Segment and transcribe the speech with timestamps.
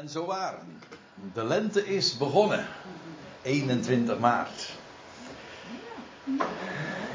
[0.00, 0.54] En zo waar.
[1.34, 2.66] De lente is begonnen.
[3.42, 4.70] 21 maart.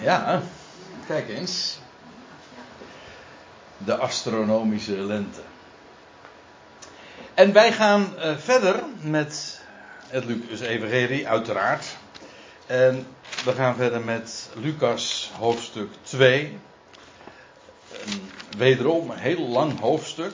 [0.01, 0.42] Ja,
[1.08, 1.80] kijk eens.
[3.78, 5.42] De astronomische lente.
[7.33, 9.61] En wij gaan uh, verder met
[10.07, 11.86] het Lucas Evangelie, uiteraard.
[12.66, 13.07] En
[13.45, 16.59] we gaan verder met Lucas hoofdstuk 2.
[18.05, 20.34] Een, wederom een heel lang hoofdstuk.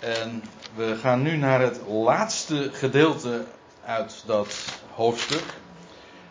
[0.00, 0.42] En
[0.74, 3.44] we gaan nu naar het laatste gedeelte
[3.84, 4.54] uit dat
[4.94, 5.44] hoofdstuk.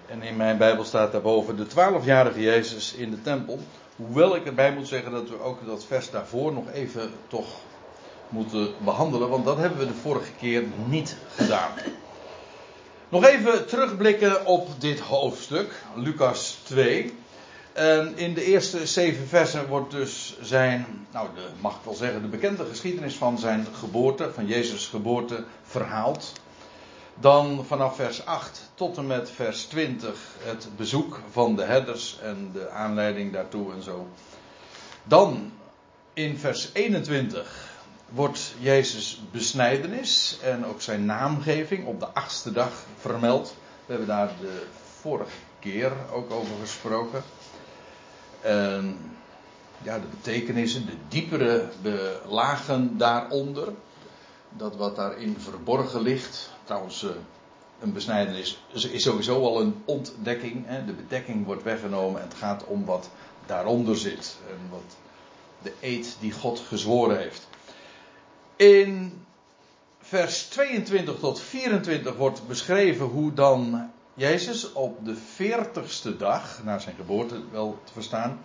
[0.05, 3.59] En in mijn Bijbel staat daarboven de twaalfjarige Jezus in de tempel.
[3.95, 7.47] Hoewel ik erbij moet zeggen dat we ook dat vers daarvoor nog even toch
[8.29, 9.29] moeten behandelen.
[9.29, 11.71] Want dat hebben we de vorige keer niet gedaan.
[13.09, 17.13] Nog even terugblikken op dit hoofdstuk, Lucas 2.
[17.77, 22.21] En in de eerste zeven versen wordt dus zijn, nou de, mag ik wel zeggen,
[22.21, 26.33] de bekende geschiedenis van zijn geboorte, van Jezus' geboorte, verhaald.
[27.19, 32.49] Dan vanaf vers 8 tot en met vers 20 het bezoek van de herders en
[32.53, 34.07] de aanleiding daartoe en zo.
[35.03, 35.51] Dan
[36.13, 37.69] in vers 21
[38.09, 43.55] wordt Jezus besnijdenis en ook zijn naamgeving op de achtste dag vermeld.
[43.85, 44.63] We hebben daar de
[44.99, 47.23] vorige keer ook over gesproken.
[48.47, 48.97] En
[49.81, 51.69] ja, de betekenissen, de diepere
[52.27, 53.73] lagen daaronder.
[54.49, 56.49] Dat wat daarin verborgen ligt.
[56.63, 57.09] Trouwens, eh,
[57.79, 60.63] een besnijdenis is sowieso al een ontdekking.
[60.65, 60.85] Hè?
[60.85, 63.09] De bedekking wordt weggenomen en het gaat om wat
[63.45, 64.37] daaronder zit.
[64.49, 64.95] En wat
[65.61, 67.47] de eed die God gezworen heeft.
[68.55, 69.21] In
[69.99, 76.95] vers 22 tot 24 wordt beschreven hoe dan Jezus op de 40ste dag, na zijn
[76.95, 78.39] geboorte wel te verstaan,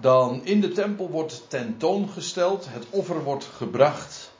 [0.00, 4.32] dan in de tempel wordt tentoongesteld, het offer wordt gebracht.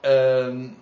[0.00, 0.76] En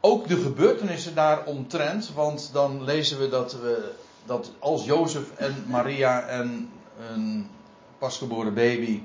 [0.00, 3.92] ook de gebeurtenissen daaromtrent, want dan lezen we dat, we
[4.24, 6.70] dat als Jozef en Maria en
[7.10, 7.50] een
[7.98, 9.02] pasgeboren baby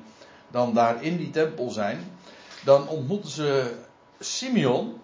[0.47, 2.11] dan daar in die tempel zijn,
[2.63, 3.75] dan ontmoeten ze
[4.19, 5.01] Simeon.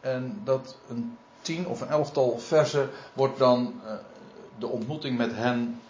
[0.00, 1.16] En dat een
[1.58, 3.92] of een elftal versen wordt dan uh,
[4.58, 5.80] de ontmoeting met hen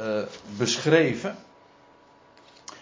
[0.00, 0.22] uh,
[0.56, 1.36] beschreven.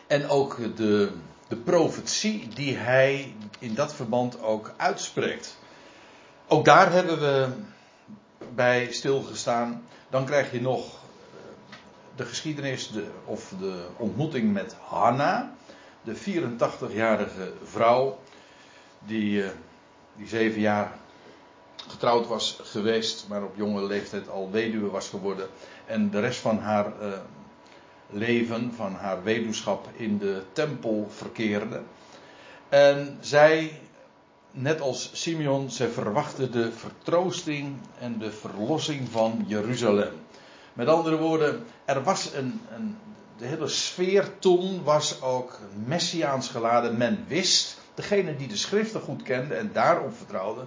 [0.07, 1.11] En ook de,
[1.49, 5.57] de profetie die hij in dat verband ook uitspreekt.
[6.47, 7.49] Ook daar hebben we
[8.55, 9.83] bij stilgestaan.
[10.11, 10.91] Dan krijg je nog eh,
[12.17, 15.53] de geschiedenis de, of de ontmoeting met Hanna,
[16.03, 18.19] de 84-jarige vrouw
[18.99, 19.45] die,
[20.17, 20.93] die zeven jaar
[21.89, 25.49] getrouwd was geweest, maar op jonge leeftijd al weduwe was geworden.
[25.87, 27.13] En de rest van haar uh,
[28.11, 31.83] leven, van haar weduwschap in de tempel verkeerde.
[32.69, 33.81] En zij,
[34.51, 40.13] net als Simeon, zij verwachtte de vertroosting en de verlossing van Jeruzalem.
[40.73, 42.97] Met andere woorden, er was een, een
[43.39, 46.97] de hele sfeer toen was ook messiaans geladen.
[46.97, 50.65] Men wist, degene die de schriften goed kende en daarop vertrouwde,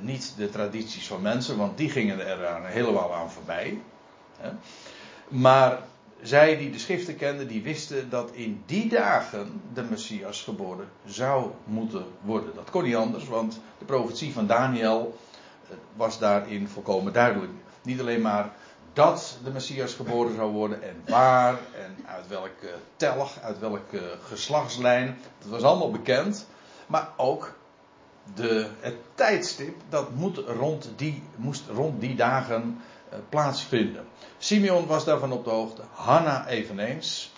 [0.00, 3.80] niet de tradities van mensen, want die gingen er aan, helemaal aan voorbij.
[5.28, 5.78] Maar
[6.22, 11.50] zij die de schriften kenden, die wisten dat in die dagen de Messias geboren zou
[11.64, 12.54] moeten worden.
[12.54, 15.18] Dat kon niet anders, want de profetie van Daniel
[15.70, 17.52] eh, was daarin volkomen duidelijk.
[17.82, 18.52] Niet alleen maar
[18.92, 25.18] dat de Messias geboren zou worden en waar en uit welke telg, uit welke geslachtslijn.
[25.38, 26.46] Dat was allemaal bekend.
[26.86, 27.54] Maar ook
[28.34, 32.80] de, het tijdstip, dat moet rond die, moest rond die dagen
[33.12, 34.06] uh, plaatsvinden.
[34.38, 37.32] Simeon was daarvan op de hoogte, Hanna eveneens.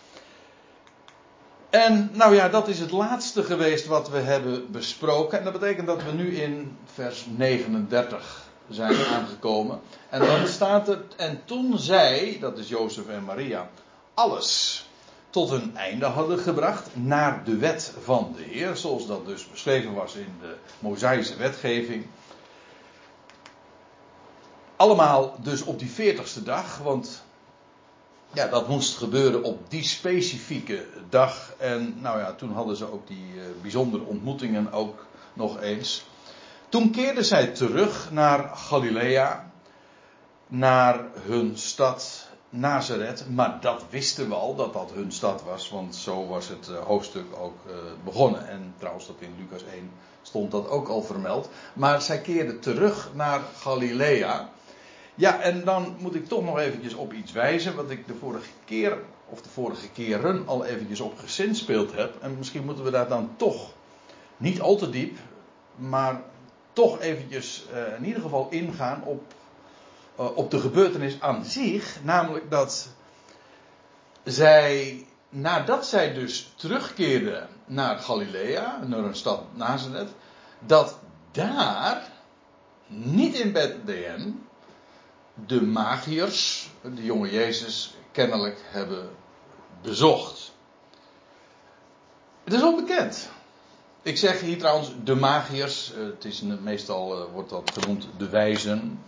[1.71, 5.39] En nou ja, dat is het laatste geweest wat we hebben besproken.
[5.39, 9.81] En dat betekent dat we nu in vers 39 zijn aangekomen.
[10.09, 13.69] En dan staat er, en toen zij, dat is Jozef en Maria,
[14.15, 14.88] alles
[15.31, 19.95] tot een einde hadden gebracht naar de wet van de Heer, zoals dat dus beschreven
[19.95, 22.07] was in de Mosaïsche wetgeving.
[24.77, 27.23] Allemaal dus op die veertigste dag, want
[28.33, 31.53] ja, dat moest gebeuren op die specifieke dag.
[31.59, 36.05] En nou ja, toen hadden ze ook die uh, bijzondere ontmoetingen ook nog eens.
[36.69, 39.51] Toen keerden zij terug naar Galilea,
[40.47, 45.97] naar hun stad Nazareth, maar dat wisten we al dat dat hun stad was, want
[45.97, 47.75] zo was het uh, hoofdstuk ook uh,
[48.05, 48.49] begonnen.
[48.49, 49.91] En trouwens, dat in Lucas 1
[50.23, 51.51] stond dat ook al vermeld.
[51.73, 54.51] Maar zij keerden terug naar Galilea.
[55.15, 58.51] Ja, en dan moet ik toch nog eventjes op iets wijzen, wat ik de vorige
[58.65, 58.99] keer,
[59.29, 62.23] of de vorige keren al eventjes op gezinspeeld heb.
[62.23, 63.71] En misschien moeten we daar dan toch
[64.37, 65.19] niet al te diep,
[65.77, 66.23] maar
[66.73, 69.23] toch eventjes uh, in ieder geval ingaan op,
[70.19, 71.99] op de gebeurtenis aan zich.
[72.03, 72.89] Namelijk dat
[74.25, 80.11] zij, nadat zij dus terugkeerden naar Galilea, naar een stad Nazareth,
[80.59, 80.99] dat
[81.31, 82.03] daar,
[82.87, 84.47] niet in Bethlehem,
[85.47, 89.11] de magiërs, de jonge Jezus, kennelijk hebben
[89.83, 90.53] bezocht.
[92.45, 93.31] Het is onbekend.
[94.03, 95.93] Ik zeg hier trouwens de magiërs.
[95.93, 99.05] Eh, het is meestal uh, wordt dat genoemd de wijzen.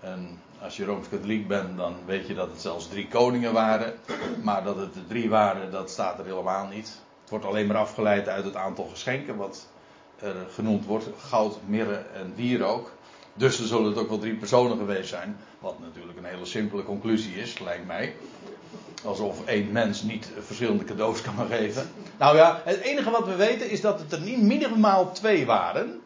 [0.00, 3.94] En als je rooms-katholiek bent, dan weet je dat het zelfs drie koningen waren.
[4.42, 6.86] Maar dat het er drie waren, dat staat er helemaal niet.
[7.20, 9.66] Het wordt alleen maar afgeleid uit het aantal geschenken wat
[10.18, 12.92] er genoemd wordt: goud, mirre en wierook.
[13.34, 15.36] Dus er zullen het ook wel drie personen geweest zijn.
[15.58, 18.14] Wat natuurlijk een hele simpele conclusie is, lijkt mij.
[19.04, 21.90] Alsof één mens niet verschillende cadeaus kan geven.
[22.18, 26.00] Nou ja, het enige wat we weten is dat het er niet minimaal twee waren.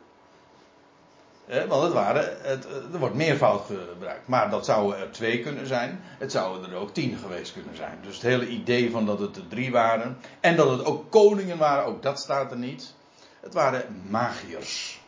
[1.48, 4.28] Want het waren, het, er wordt meervoud gebruikt.
[4.28, 6.00] Maar dat zouden er twee kunnen zijn.
[6.18, 7.98] Het zouden er ook tien geweest kunnen zijn.
[8.02, 10.18] Dus het hele idee van dat het er drie waren.
[10.40, 12.94] En dat het ook koningen waren, ook dat staat er niet.
[13.40, 15.00] Het waren magiërs.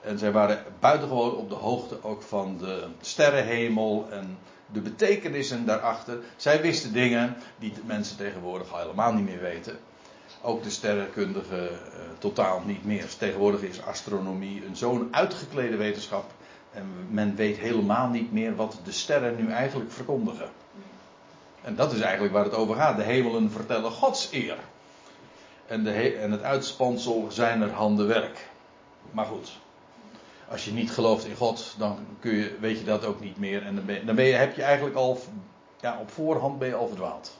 [0.00, 4.38] En zij waren buitengewoon op de hoogte ook van de sterrenhemel en
[4.72, 6.18] de betekenissen daarachter.
[6.36, 9.78] Zij wisten dingen die de mensen tegenwoordig al helemaal niet meer weten.
[10.42, 11.78] Ook de sterrenkundigen uh,
[12.18, 13.06] totaal niet meer.
[13.18, 16.30] Tegenwoordig is astronomie een zo'n uitgeklede wetenschap.
[16.72, 20.48] En men weet helemaal niet meer wat de sterren nu eigenlijk verkondigen.
[21.62, 22.96] En dat is eigenlijk waar het over gaat.
[22.96, 24.56] De hemelen vertellen Gods eer.
[25.66, 28.48] En, de en het uitspansel zijn er handenwerk.
[29.10, 29.58] Maar goed,
[30.48, 33.62] als je niet gelooft in God, dan kun je, weet je dat ook niet meer.
[33.62, 35.20] En dan, ben, dan ben je, heb je eigenlijk al,
[35.80, 37.38] ja, op voorhand ben je al verdwaald.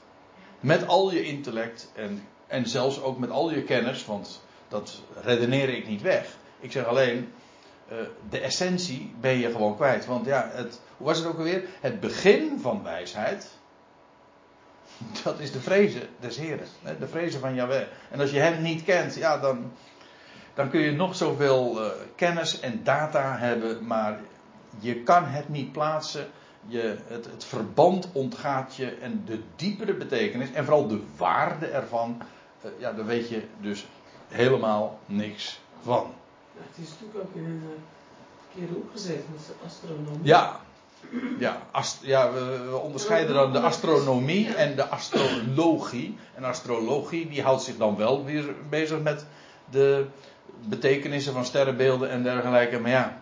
[0.60, 5.68] Met al je intellect en, en zelfs ook met al je kennis, want dat redeneer
[5.68, 6.36] ik niet weg.
[6.60, 7.32] Ik zeg alleen,
[7.92, 7.98] uh,
[8.30, 10.06] de essentie ben je gewoon kwijt.
[10.06, 11.62] Want ja, het, hoe was het ook alweer?
[11.80, 13.50] Het begin van wijsheid,
[15.24, 16.66] dat is de vrezen des Heren.
[16.98, 17.86] De vrezen van Yahweh.
[18.10, 19.72] En als je hem niet kent, ja, dan,
[20.54, 24.20] dan kun je nog zoveel uh, kennis en data hebben, maar
[24.78, 26.26] je kan het niet plaatsen.
[26.66, 32.22] Je, het, het, verband ontgaat je en de diepere betekenis en vooral de waarde ervan,
[32.78, 33.86] ja, daar weet je dus
[34.28, 36.14] helemaal niks van.
[36.54, 37.68] Ja, het is natuurlijk ook in een uh,
[38.46, 40.18] verkeerde hoek gezet met de astronomie.
[40.22, 40.60] Ja,
[41.38, 46.16] ja, ast, ja we, we, onderscheiden dan de astronomie en de astrologie.
[46.34, 49.26] En astrologie die houdt zich dan wel weer bezig met
[49.70, 50.06] de
[50.64, 52.78] betekenissen van sterrenbeelden en dergelijke.
[52.78, 53.20] Maar ja,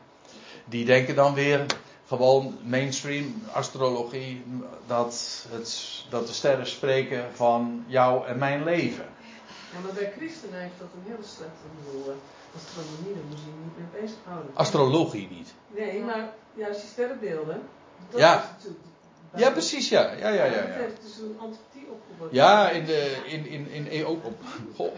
[0.65, 1.67] die denken dan weer
[2.07, 4.45] gewoon mainstream astrologie
[4.87, 9.05] dat, het, dat de sterren spreken van jou en mijn leven.
[9.73, 12.15] Ja, maar bij christenen heeft dat een hele slechte bedoel.
[12.57, 14.51] Astronomie, daar moet je niet mee bezighouden.
[14.55, 15.55] Astrologie niet.
[15.67, 17.63] Nee, maar juist die sterrenbeelden.
[18.11, 18.35] Dat ja.
[18.39, 18.85] is natuurlijk
[19.35, 20.13] ja, precies, ja.
[20.19, 20.65] Ja, ja, ja.
[21.03, 22.33] dus een antipathie opgebouwd.
[22.33, 24.33] Ja, in de, in, in, in, in, op,
[24.77, 24.97] op,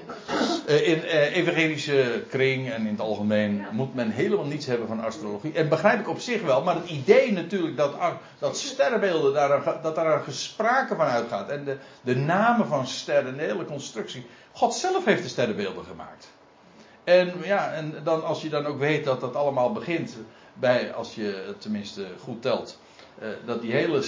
[0.66, 3.68] in evangelische kring en in het algemeen ja.
[3.72, 5.52] moet men helemaal niets hebben van astrologie.
[5.52, 7.94] En begrijp ik op zich wel, maar het idee natuurlijk dat,
[8.38, 11.48] dat sterrenbeelden, daar, dat daar een gesprake van uitgaat.
[11.48, 14.26] En de, de namen van sterren, de hele constructie.
[14.52, 16.28] God zelf heeft de sterrenbeelden gemaakt.
[17.04, 20.16] En ja, en dan als je dan ook weet dat dat allemaal begint
[20.54, 22.78] bij, als je het tenminste goed telt
[23.44, 24.02] dat die hele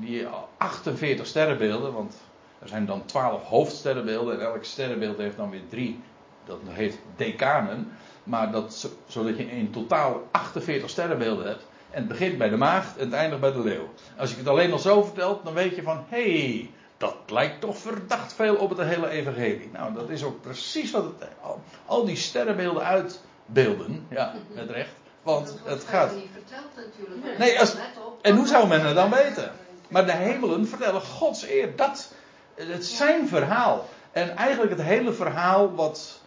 [0.00, 0.26] die
[0.56, 2.16] 48 sterrenbeelden, want
[2.58, 6.00] er zijn dan 12 hoofdsterrenbeelden en elk sterrenbeeld heeft dan weer drie,
[6.44, 7.92] dat heet decanen,
[8.24, 11.66] maar dat, zodat je in totaal 48 sterrenbeelden hebt.
[11.90, 13.88] En het begint bij de maagd en het eindigt bij de leeuw.
[14.16, 17.60] Als ik het alleen al zo vertel, dan weet je van, hé, hey, dat lijkt
[17.60, 19.70] toch verdacht veel op het hele evangelie.
[19.72, 24.94] Nou, dat is ook precies wat het, al, al die sterrenbeelden uitbeelden, ja, met recht.
[25.22, 26.14] Want het gaat.
[26.14, 27.38] niet verteld natuurlijk.
[27.38, 27.76] Nee, als,
[28.22, 29.52] en hoe zou men het dan weten?
[29.88, 31.76] Maar de hemelen vertellen Gods eer.
[31.76, 32.12] Dat,
[32.54, 33.84] het zijn verhaal.
[34.12, 36.20] En eigenlijk het hele verhaal wat.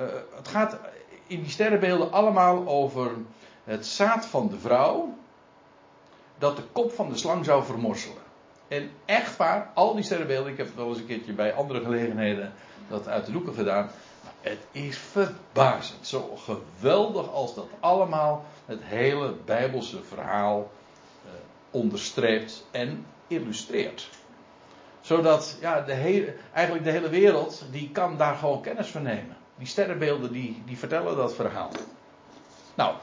[0.00, 0.78] Uh, het gaat
[1.26, 3.10] in die sterrenbeelden allemaal over
[3.64, 5.14] het zaad van de vrouw.
[6.38, 8.22] Dat de kop van de slang zou vermorselen.
[8.68, 10.52] En echt waar, al die sterrenbeelden.
[10.52, 12.52] Ik heb het wel eens een keertje bij andere gelegenheden
[12.88, 13.90] dat uit de doeken gedaan.
[14.40, 16.06] Het is verbazend.
[16.06, 20.75] Zo geweldig als dat allemaal het hele Bijbelse verhaal eh,
[21.70, 24.08] onderstreept en illustreert.
[25.00, 29.36] Zodat ja, de hele, eigenlijk de hele wereld die kan daar gewoon kennis van nemen.
[29.58, 31.70] Die sterrenbeelden die, die vertellen dat verhaal.
[32.74, 32.94] Nou,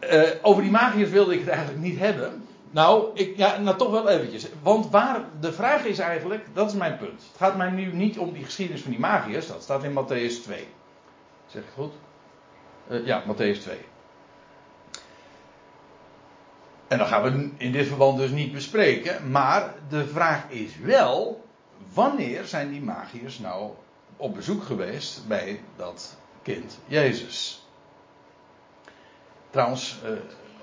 [0.00, 2.46] uh, over die magiërs wilde ik het eigenlijk niet hebben.
[2.70, 4.46] Nou, ik, ja, nou toch wel eventjes.
[4.62, 7.22] Want waar, de vraag is eigenlijk, dat is mijn punt.
[7.28, 10.42] Het gaat mij nu niet om die geschiedenis van die magiërs, dat staat in Matthäus
[10.42, 10.66] 2.
[11.46, 11.92] Zeg ik goed?
[12.90, 13.78] Uh, ja, Matthäus 2.
[16.88, 19.30] En dat gaan we in dit verband dus niet bespreken.
[19.30, 21.44] Maar de vraag is wel:
[21.92, 23.70] wanneer zijn die magiërs nou
[24.16, 27.66] op bezoek geweest bij dat kind Jezus?
[29.50, 29.98] Trouwens,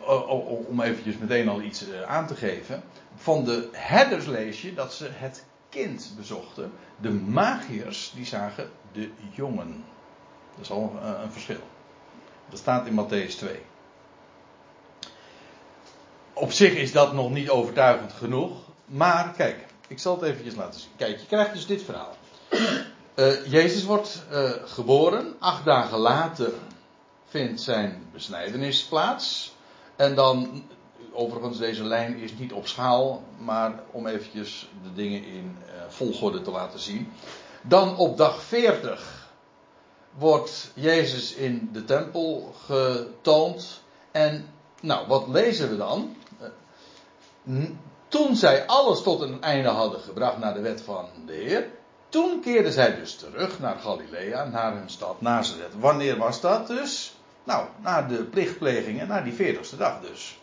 [0.07, 2.83] uh, om eventjes meteen al iets uh, aan te geven.
[3.15, 6.71] Van de herders lees je dat ze het kind bezochten.
[7.01, 9.83] De magiërs die zagen de jongen.
[10.55, 11.61] Dat is al een verschil.
[12.49, 13.59] Dat staat in Matthäus 2
[16.35, 18.51] op zich is dat nog niet overtuigend genoeg.
[18.85, 20.89] Maar kijk, ik zal het eventjes laten zien.
[20.95, 22.15] Kijk, je krijgt dus dit verhaal.
[23.15, 25.35] Uh, Jezus wordt uh, geboren.
[25.39, 26.53] Acht dagen later
[27.25, 29.53] vindt zijn besnijdenis plaats.
[29.95, 30.63] En dan,
[31.13, 36.41] overigens, deze lijn is niet op schaal, maar om eventjes de dingen in uh, volgorde
[36.41, 37.11] te laten zien.
[37.61, 39.29] Dan op dag 40
[40.17, 43.81] wordt Jezus in de tempel getoond.
[44.11, 44.49] En,
[44.81, 46.15] nou, wat lezen we dan?
[48.07, 51.67] Toen zij alles tot een einde hadden gebracht naar de wet van de Heer,
[52.09, 55.79] toen keerden zij dus terug naar Galilea, naar hun stad Nazareth.
[55.79, 57.15] Wanneer was dat dus?
[57.43, 60.39] Nou, na de plichtplegingen, na die 40ste dag dus.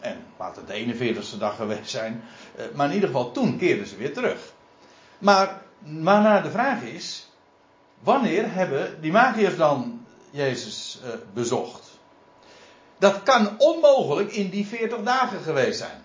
[0.00, 2.24] En laat het de 41ste dag geweest zijn.
[2.56, 4.52] Eh, maar in ieder geval, toen keerden ze weer terug.
[5.18, 7.28] Maar, maar naar de vraag is,
[8.02, 11.88] wanneer hebben die magiërs dan Jezus uh, bezocht?
[12.98, 16.02] Dat kan onmogelijk in die 40 dagen geweest zijn.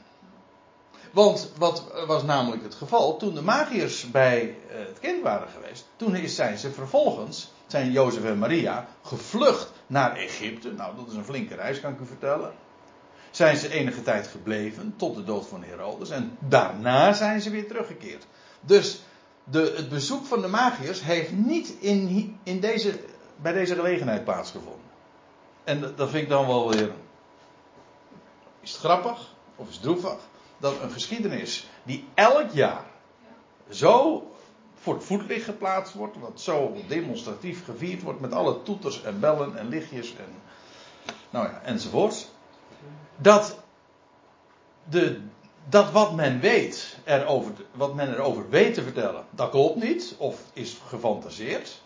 [1.16, 3.18] Want wat was namelijk het geval?
[3.18, 8.24] Toen de magiërs bij eh, het kind waren geweest, toen zijn ze vervolgens, zijn Jozef
[8.24, 10.72] en Maria, gevlucht naar Egypte.
[10.72, 12.54] Nou, dat is een flinke reis, kan ik u vertellen.
[13.32, 16.10] Zijn ze enige tijd gebleven, tot de dood van Herodes.
[16.10, 18.26] En daarna zijn ze weer teruggekeerd.
[18.62, 19.02] Dus
[19.44, 23.00] de, het bezoek van de magiërs heeft niet in, in deze,
[23.36, 24.90] bij deze gelegenheid plaatsgevonden.
[25.64, 26.92] En dat vind ik dan wel weer.
[28.62, 29.34] Is het grappig?
[29.56, 30.18] Of is het droevig?
[30.58, 32.84] Dat een geschiedenis die elk jaar
[33.70, 34.24] zo
[34.76, 39.58] voor het voetlicht geplaatst wordt, wat zo demonstratief gevierd wordt met alle toeters en bellen
[39.58, 40.42] en lichtjes en
[41.30, 42.28] nou ja, enzovoorts.
[43.18, 43.60] Dat,
[44.90, 45.22] de,
[45.70, 50.42] dat wat men weet, erover, wat men erover weet te vertellen, dat klopt niet of
[50.54, 51.82] is gefantaseerd.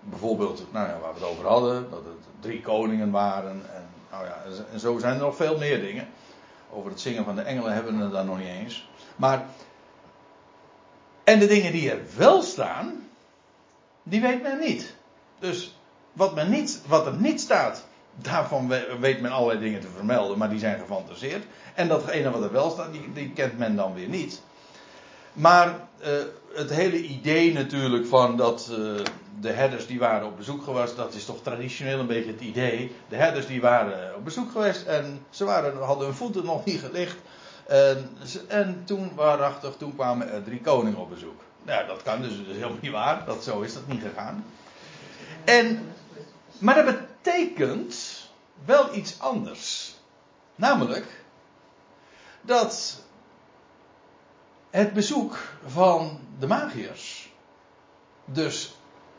[0.00, 4.24] Bijvoorbeeld, nou ja, waar we het over hadden, dat het drie koningen waren en, nou
[4.24, 6.08] ja, en zo zijn er nog veel meer dingen.
[6.70, 8.88] Over het zingen van de engelen hebben we het dan nog niet eens.
[9.16, 9.46] Maar.
[11.24, 13.08] En de dingen die er wel staan,
[14.02, 14.94] die weet men niet.
[15.38, 15.78] Dus
[16.12, 18.68] wat, men niet, wat er niet staat, daarvan
[19.00, 21.44] weet men allerlei dingen te vermelden, maar die zijn gefantaseerd.
[21.74, 24.42] En datgene wat er wel staat, die, die kent men dan weer niet.
[25.38, 26.06] Maar uh,
[26.54, 28.76] het hele idee natuurlijk van dat uh,
[29.40, 32.94] de herders die waren op bezoek geweest, dat is toch traditioneel een beetje het idee.
[33.08, 36.80] De herders die waren op bezoek geweest en ze waren, hadden hun voeten nog niet
[36.80, 37.16] gelicht.
[37.66, 38.10] En,
[38.48, 41.40] en toen, waarachtig, toen kwamen er drie koningen op bezoek.
[41.62, 43.24] Nou, dat kan dus, dus helemaal niet waar.
[43.26, 44.44] Dat, zo is dat niet gegaan.
[45.44, 45.92] En,
[46.58, 48.28] maar dat betekent
[48.64, 49.94] wel iets anders.
[50.54, 51.24] Namelijk
[52.40, 53.02] dat
[54.78, 57.32] het bezoek van de magiërs
[58.24, 58.76] dus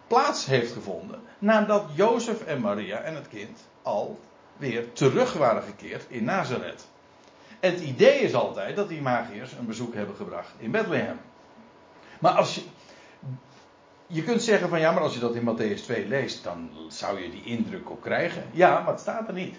[0.08, 4.20] plaats heeft gevonden nadat Jozef en Maria en het kind al
[4.58, 6.88] weer terug waren gekeerd in Nazareth.
[7.60, 11.20] En het idee is altijd dat die magiërs een bezoek hebben gebracht in Bethlehem.
[12.20, 12.62] Maar als je.
[14.08, 17.22] Je kunt zeggen van ja, maar als je dat in Matthäus 2 leest, dan zou
[17.22, 18.44] je die indruk ook krijgen.
[18.52, 19.56] Ja, maar het staat er niet.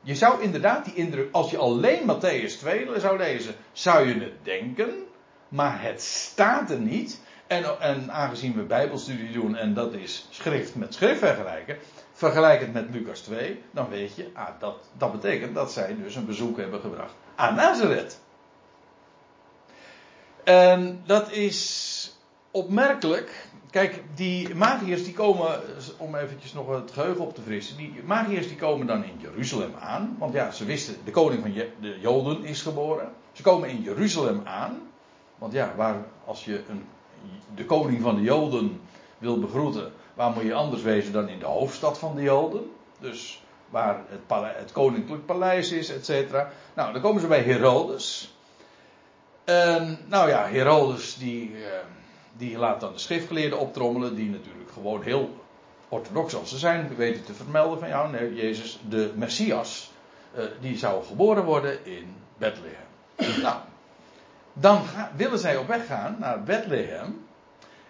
[0.00, 4.44] Je zou inderdaad die indruk, als je alleen Matthäus 2 zou lezen, zou je het
[4.44, 5.06] denken,
[5.54, 7.20] maar het staat er niet.
[7.46, 11.76] En, en aangezien we Bijbelstudie doen en dat is schrift met schrift vergelijken,
[12.12, 16.14] vergelijk het met Lucas 2, dan weet je, ah, dat, dat betekent dat zij dus
[16.14, 18.20] een bezoek hebben gebracht aan Nazareth.
[20.44, 22.12] En dat is
[22.50, 23.46] opmerkelijk.
[23.70, 25.60] Kijk, die magiërs die komen,
[25.98, 29.74] om eventjes nog het geheugen op te frissen, die magiërs die komen dan in Jeruzalem
[29.80, 30.16] aan.
[30.18, 33.12] Want ja, ze wisten, de koning van de Joden is geboren.
[33.32, 34.92] Ze komen in Jeruzalem aan.
[35.38, 36.84] Want ja, waar, als je een
[37.54, 38.80] de koning van de Joden
[39.18, 42.70] wil begroeten, waar moet je anders wezen dan in de hoofdstad van de Joden?
[42.98, 44.20] Dus waar het,
[44.56, 46.50] het koninklijk paleis is, et cetera.
[46.74, 48.34] Nou, dan komen ze bij Herodes.
[49.44, 51.78] En, nou ja, Herodes die, eh,
[52.36, 55.42] die laat dan de schriftgeleerden optrommelen, die natuurlijk gewoon heel
[55.88, 59.90] orthodox als ze zijn, weten te vermelden van ja, nee, Jezus, de Messias,
[60.36, 63.42] uh, die zou geboren worden in Bethlehem.
[63.42, 63.56] nou,
[64.54, 64.82] dan
[65.16, 67.26] willen zij op weg gaan naar Bethlehem.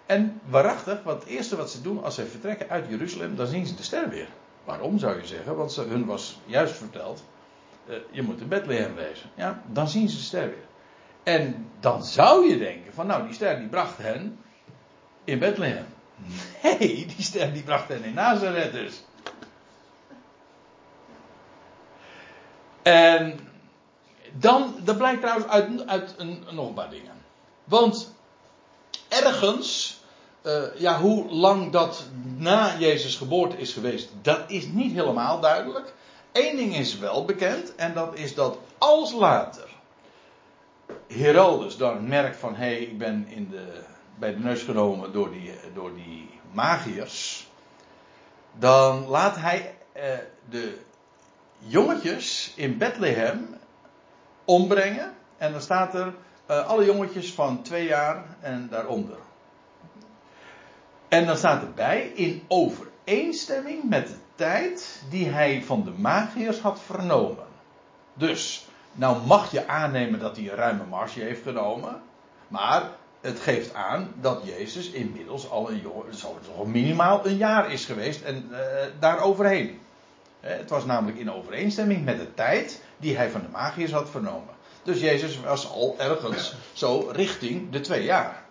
[0.06, 3.66] En waarachtig, wat het eerste wat ze doen als zij vertrekken uit Jeruzalem, dan zien
[3.66, 4.28] ze de ster weer.
[4.64, 5.56] Waarom zou je zeggen?
[5.56, 7.24] Want ze, hun was juist verteld,
[7.88, 9.30] uh, je moet in Bethlehem wezen.
[9.34, 10.66] Ja, dan zien ze de ster weer.
[11.22, 14.38] En dan zou je denken van nou, die ster die bracht hen
[15.24, 15.86] in Bethlehem.
[16.62, 19.04] Nee, die ster die bracht hen in Nazareth dus.
[22.82, 23.38] En
[24.38, 27.12] dan, blijkt trouwens uit, uit een, nog een paar dingen.
[27.64, 28.14] Want
[29.08, 30.00] ergens,
[30.42, 32.04] uh, ja, hoe lang dat
[32.36, 35.94] na Jezus' geboorte is geweest, dat is niet helemaal duidelijk.
[36.32, 39.68] Eén ding is wel bekend, en dat is dat als later
[41.06, 43.82] Herodes dan merkt van, hé, hey, ik ben in de,
[44.18, 47.48] bij de neus genomen door die, door die magiërs,
[48.52, 50.02] dan laat hij uh,
[50.48, 50.78] de
[51.58, 53.54] jongetjes in Bethlehem
[54.44, 55.12] ombrengen.
[55.36, 56.14] En dan staat er
[56.50, 59.16] uh, alle jongetjes van twee jaar en daaronder.
[61.08, 66.80] En dan staat erbij in overeenstemming met de tijd die hij van de magiërs had
[66.80, 67.46] vernomen.
[68.14, 72.02] Dus, nou mag je aannemen dat hij een ruime marge heeft genomen.
[72.48, 78.48] Maar het geeft aan dat Jezus inmiddels al een minimaal een jaar is geweest en
[78.50, 78.58] uh,
[78.98, 79.80] daar overheen.
[80.40, 84.54] Het was namelijk in overeenstemming met de tijd die hij van de magiërs had vernomen.
[84.82, 88.42] Dus Jezus was al ergens zo richting de twee jaar.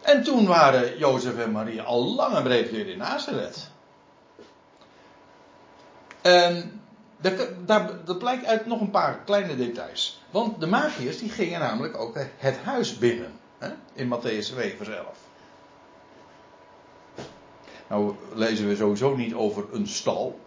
[0.00, 3.70] En toen waren Jozef en Maria al lang en breed weer in Nazareth.
[6.20, 6.80] En
[7.20, 10.22] dat, blijkt uit nog een paar kleine details.
[10.30, 13.32] Want de magiërs die gingen namelijk ook het huis binnen.
[13.58, 15.27] Hè, in Matthäus 2 vers 11.
[17.88, 20.40] Nou lezen we sowieso niet over een stal.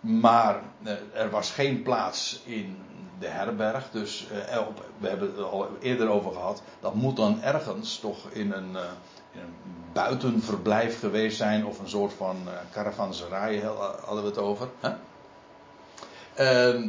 [0.00, 2.76] Maar eh, er was geen plaats in
[3.18, 3.90] de herberg.
[3.90, 4.58] Dus eh,
[4.98, 6.62] we hebben het al eerder over gehad.
[6.80, 8.82] Dat moet dan ergens toch in een, eh,
[9.32, 9.54] in een
[9.92, 11.66] buitenverblijf geweest zijn.
[11.66, 12.36] Of een soort van
[12.72, 13.58] caravanserij
[14.04, 14.68] hadden we het over.
[16.34, 16.88] Ehm,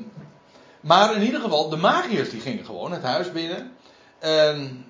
[0.82, 3.72] maar in ieder geval, de magiërs die gingen gewoon het huis binnen.
[4.20, 4.86] En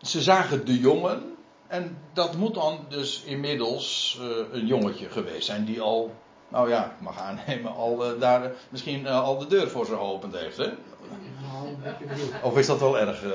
[0.00, 1.35] ze zagen de jongen.
[1.66, 4.18] En dat moet dan dus inmiddels
[4.52, 6.14] een jongetje geweest zijn die al
[6.48, 9.92] nou ja, ik mag aannemen, al uh, daar misschien uh, al de deur voor ze
[9.92, 10.68] geopend heeft, hè?
[12.42, 13.24] Of is dat wel erg?
[13.24, 13.30] Uh...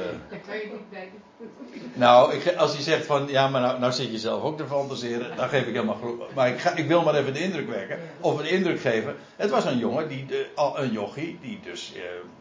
[1.94, 4.65] Nou, ik, als hij zegt van, ja, maar nou, nou zit je zelf ook te
[4.65, 6.34] fantaseren, dan geef ik helemaal goed.
[6.36, 9.15] Maar ik, ga, ik wil maar even de indruk wekken, of een indruk geven.
[9.36, 11.94] Het was een jongen, die, de, al, een jochie, die dus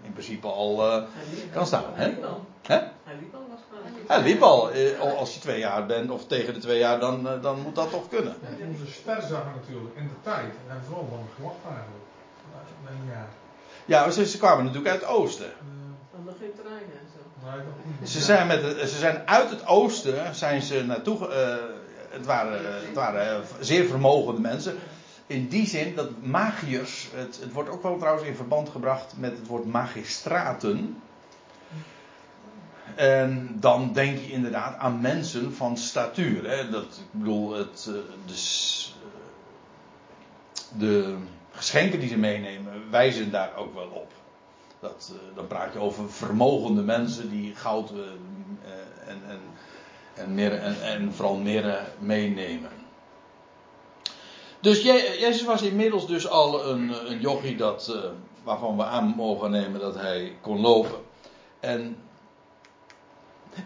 [0.02, 1.04] in principe al
[1.52, 2.10] kan staan, hè?
[2.62, 2.76] Hè?
[3.04, 3.46] Hij liep al
[4.10, 4.70] hij liep al.
[5.18, 8.08] Als je twee jaar bent, of tegen de twee jaar, dan, dan moet dat toch
[8.08, 8.34] kunnen.
[8.58, 10.44] Ja, onze ster zagen natuurlijk in de tijd.
[10.44, 12.04] En hebben ze wel lang gewacht eigenlijk.
[12.88, 13.28] Een jaar.
[13.84, 15.52] Ja, ze, ze kwamen natuurlijk uit het oosten.
[16.12, 17.20] Dan nog geen treinen en zo.
[18.04, 21.18] Ze zijn, met ze zijn uit het oosten zijn ze naartoe.
[21.18, 21.54] Uh,
[22.10, 24.78] het waren, het waren zeer vermogende mensen.
[25.26, 27.08] In die zin dat magiërs.
[27.14, 31.02] Het, het wordt ook wel trouwens in verband gebracht met het woord magistraten.
[33.00, 36.50] En dan denk je inderdaad aan mensen van statuur.
[36.50, 36.70] Hè?
[36.70, 38.34] Dat, ik bedoel, het, eh,
[40.78, 41.16] de
[41.50, 44.12] geschenken die ze meenemen wijzen daar ook wel op.
[44.80, 47.98] Dat, uh, dan praat je over vermogende mensen die goud uh,
[49.06, 49.40] en, en,
[50.14, 52.70] en, meer, en, en vooral meer meenemen.
[54.60, 57.96] Dus Jezus was inmiddels dus al een, een jochie dat,
[58.42, 61.00] waarvan we aan mogen nemen dat hij kon lopen.
[61.60, 61.96] En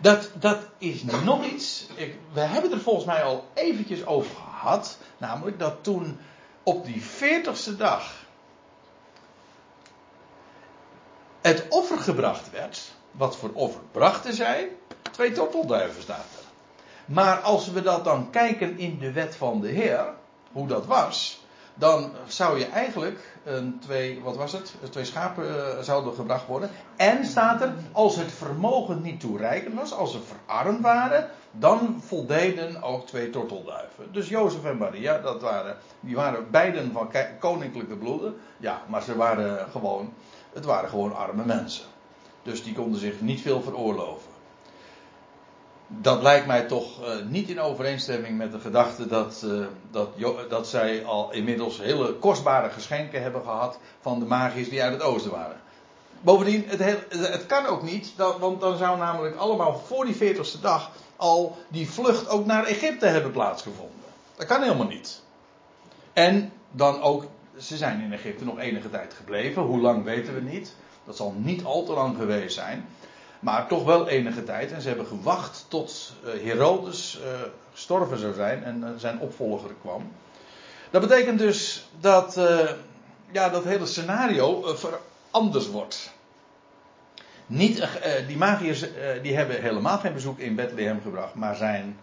[0.01, 1.87] dat, dat is nog iets.
[1.95, 4.99] Ik, we hebben er volgens mij al eventjes over gehad.
[5.19, 6.19] Namelijk dat toen
[6.63, 8.25] op die veertigste dag.
[11.45, 12.93] het offer gebracht werd.
[13.11, 14.69] Wat voor offer brachten zij?
[15.11, 16.45] Twee tortelduiven staat er.
[17.15, 20.15] Maar als we dat dan kijken in de wet van de Heer.
[20.53, 21.44] Hoe dat was
[21.75, 24.75] dan zou je eigenlijk een twee, wat was het?
[24.91, 26.71] Twee schapen uh, zouden gebracht worden.
[26.97, 32.83] En staat er, als het vermogen niet toereikend was, als ze verarmd waren, dan voldeden
[32.83, 34.13] ook twee tortelduiven.
[34.13, 38.35] Dus Jozef en Maria, dat waren, die waren beiden van koninklijke bloeden.
[38.57, 40.13] Ja, maar ze waren gewoon,
[40.53, 41.85] het waren gewoon arme mensen.
[42.43, 44.34] Dus die konden zich niet veel veroorloven
[45.87, 50.09] dat lijkt mij toch uh, niet in overeenstemming met de gedachte dat, uh, dat,
[50.49, 55.03] dat zij al inmiddels hele kostbare geschenken hebben gehad van de magiërs die uit het
[55.03, 55.61] oosten waren.
[56.21, 60.91] Bovendien, het, het kan ook niet, want dan zou namelijk allemaal voor die 40ste dag
[61.17, 64.05] al die vlucht ook naar Egypte hebben plaatsgevonden.
[64.37, 65.23] Dat kan helemaal niet.
[66.13, 67.25] En dan ook,
[67.59, 69.63] ze zijn in Egypte nog enige tijd gebleven.
[69.63, 70.75] Hoe lang weten we niet.
[71.05, 72.87] Dat zal niet al te lang geweest zijn.
[73.45, 74.73] Maar toch wel enige tijd.
[74.73, 77.27] En ze hebben gewacht tot uh, Herodes uh,
[77.73, 80.13] gestorven zou zijn en eh, zijn opvolger kwam.
[80.91, 82.41] Dat betekent dus dat
[83.31, 86.13] ja, dat hele scenario veranderd wordt.
[87.47, 87.89] Niet,
[88.27, 88.85] die magiërs
[89.23, 91.99] die hebben helemaal geen bezoek in Bethlehem gebracht, maar zijn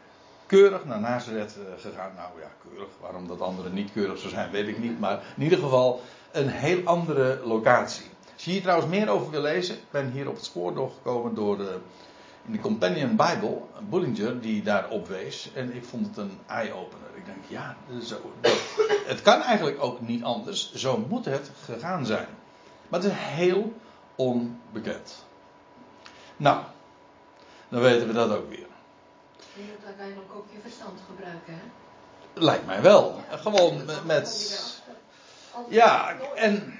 [0.46, 2.12] keurig naar Nazareth gegaan.
[2.16, 2.90] Nou ja, keurig.
[3.02, 5.00] Waarom dat anderen niet keurig zou zijn, weet ik niet.
[5.00, 6.02] Maar in ieder geval
[6.32, 8.11] een heel andere locatie.
[8.42, 11.36] Als je hier trouwens meer over wil lezen, ik ben hier op het spoor doorgekomen
[11.36, 11.80] door de,
[12.46, 13.58] in de Companion Bible,
[13.90, 15.50] Bullinger, die daarop wees.
[15.54, 17.08] En ik vond het een eye-opener.
[17.16, 18.34] Ik denk, ja, zo,
[19.06, 20.74] het kan eigenlijk ook niet anders.
[20.74, 22.28] Zo moet het gegaan zijn.
[22.88, 23.74] Maar het is heel
[24.16, 25.26] onbekend.
[26.38, 26.62] Nou,
[27.70, 28.68] dan weten we dat ook weer.
[29.54, 31.62] Je moet uiteindelijk ook je verstand gebruiken, hè?
[32.34, 33.22] Lijkt mij wel.
[33.30, 34.82] Gewoon met.
[35.70, 36.80] Ja, en.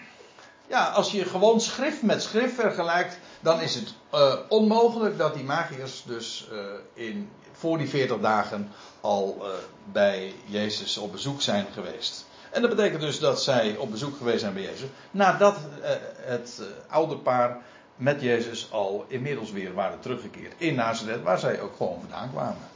[0.72, 5.44] Ja, als je gewoon schrift met schrift vergelijkt, dan is het uh, onmogelijk dat die
[5.44, 6.60] magiërs dus uh,
[6.94, 9.48] in, voor die 40 dagen al uh,
[9.92, 12.26] bij Jezus op bezoek zijn geweest.
[12.52, 15.58] En dat betekent dus dat zij op bezoek geweest zijn bij Jezus, nadat
[16.16, 17.58] het ouderpaar
[17.96, 22.70] met Jezus al inmiddels weer waren teruggekeerd in Nazareth, waar zij ook gewoon vandaan kwamen.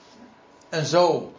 [0.69, 1.33] En zo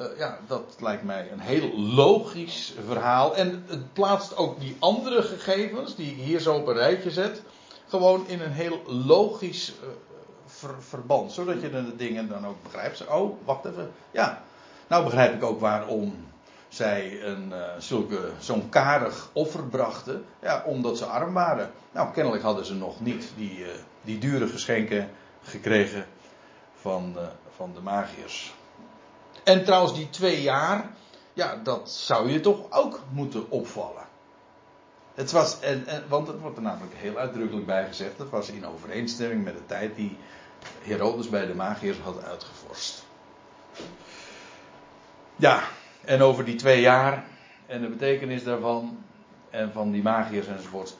[0.00, 3.36] uh, ja, dat lijkt mij een heel logisch verhaal.
[3.36, 7.42] En het plaatst ook die andere gegevens, die ik hier zo op een rijtje zet,
[7.86, 9.74] gewoon in een heel logisch
[10.46, 11.32] ver, verband.
[11.32, 13.06] Zodat je de dingen dan ook begrijpt.
[13.06, 13.90] Oh, wacht even.
[14.10, 14.42] Ja,
[14.86, 16.26] nou begrijp ik ook waarom
[16.68, 20.24] zij een, uh, zulke, zo'n karig offer brachten.
[20.42, 21.70] Ja, omdat ze arm waren.
[21.92, 23.64] Nou, kennelijk hadden ze nog niet die,
[24.02, 25.10] die dure geschenken
[25.42, 26.06] gekregen
[26.80, 27.16] van,
[27.56, 28.56] van de magiërs.
[29.48, 30.90] En trouwens, die twee jaar,
[31.32, 34.06] ja, dat zou je toch ook moeten opvallen.
[35.14, 38.48] Het was, en, en, want het wordt er namelijk heel uitdrukkelijk bij gezegd, het was
[38.48, 40.16] in overeenstemming met de tijd die
[40.82, 43.04] Herodes bij de magiërs had uitgevorst.
[45.36, 45.62] Ja,
[46.04, 47.24] en over die twee jaar
[47.66, 48.98] en de betekenis daarvan
[49.50, 50.96] en van die magiërs enzovoort.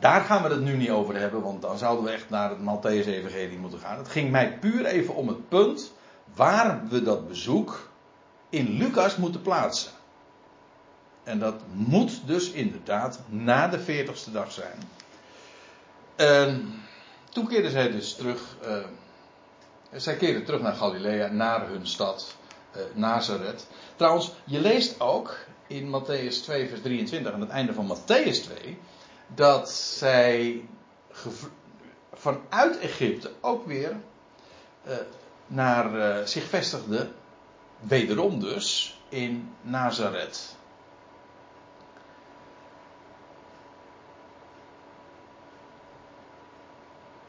[0.00, 2.58] Daar gaan we het nu niet over hebben, want dan zouden we echt naar het
[2.58, 3.98] Matthäus-evangelie moeten gaan.
[3.98, 5.92] Het ging mij puur even om het punt
[6.34, 7.90] waar we dat bezoek
[8.52, 9.92] in Lucas moeten plaatsen.
[11.22, 14.82] En dat moet dus inderdaad na de 40ste dag zijn.
[16.16, 16.74] En
[17.30, 18.56] toen keerden zij dus terug.
[18.66, 18.76] Uh,
[19.92, 22.36] zij keerden terug naar Galilea, naar hun stad
[22.76, 23.66] uh, Nazareth.
[23.96, 25.36] Trouwens, je leest ook
[25.66, 28.78] in Matthäus 2, vers 23, aan het einde van Matthäus 2,
[29.34, 30.64] dat zij
[32.12, 33.96] vanuit Egypte ook weer
[34.86, 34.94] uh,
[35.46, 37.14] naar zich vestigden
[37.82, 40.56] wederom dus in Nazareth.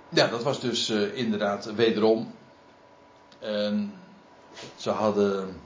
[0.09, 2.33] Ja, dat was dus uh, inderdaad wederom.
[4.75, 5.61] Ze hadden.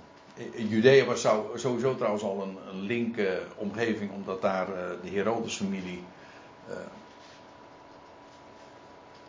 [0.56, 6.04] Judea was sowieso trouwens al een, een linke omgeving, omdat daar uh, de Herodes-familie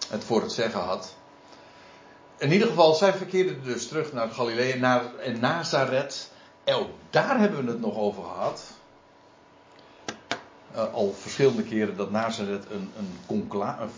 [0.09, 1.18] het voor het zeggen had
[2.39, 5.03] in ieder geval, zij verkeerden dus terug naar Galilea, naar
[5.41, 6.31] Nazareth.
[6.65, 8.63] Ook daar hebben we het nog over gehad.
[10.75, 13.89] Uh, al verschillende keren dat Nazareth een, een conclave,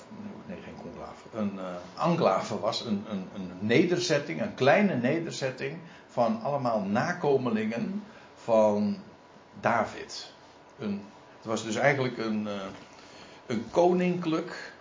[0.46, 6.42] nee geen conclave, een uh, enclave was, een, een, een, nederzetting, een kleine nederzetting van
[6.42, 8.96] allemaal nakomelingen van
[9.60, 10.32] David.
[10.78, 11.02] Een,
[11.36, 12.52] het was dus eigenlijk een, uh,
[13.46, 14.72] een koninklijk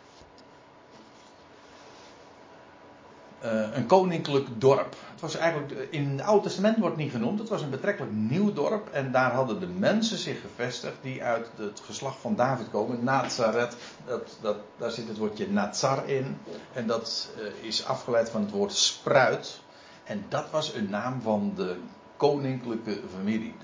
[3.43, 4.95] uh, een koninklijk dorp.
[5.11, 7.69] Het was eigenlijk, eh, in het Oude Testament wordt het niet genoemd, het was een
[7.69, 8.89] betrekkelijk nieuw dorp.
[8.89, 13.03] En daar hadden de mensen zich gevestigd die uit het geslacht van David komen.
[13.03, 13.75] Nazareth,
[14.05, 16.37] dat, dat, daar zit het woordje Nazar in.
[16.73, 19.59] En dat uh, is afgeleid van het woord spruit.
[20.03, 21.75] En dat was een naam van de
[22.17, 23.55] koninklijke familie.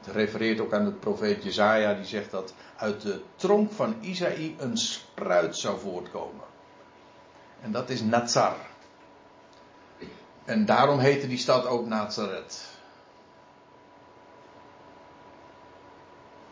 [0.00, 4.54] Het refereert ook aan de profeet Jezaja, die zegt dat uit de tronk van Isaïe
[4.58, 6.44] een spruit zou voortkomen.
[7.60, 8.56] En dat is Nazar.
[10.44, 12.68] En daarom heette die stad ook Nazareth.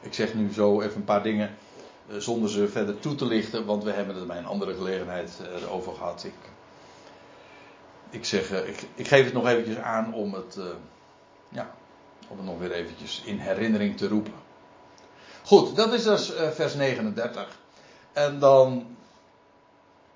[0.01, 1.57] Ik zeg nu zo even een paar dingen
[2.09, 5.41] eh, zonder ze verder toe te lichten, want we hebben het bij een andere gelegenheid
[5.63, 6.25] uh, over gehad.
[6.25, 6.35] Ik,
[8.11, 10.59] ik zeg, uh, ik, ik, geef het nog eventjes aan om het,
[11.49, 11.75] ja,
[12.29, 14.33] om het nog weer eventjes in herinnering te roepen.
[15.45, 17.59] Goed, dat is dus vers 39.
[18.13, 18.97] En dan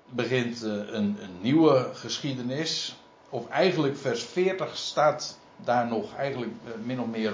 [0.09, 2.95] begint een, een nieuwe geschiedenis
[3.33, 7.33] of eigenlijk vers 40 staat daar nog eigenlijk eh, min of meer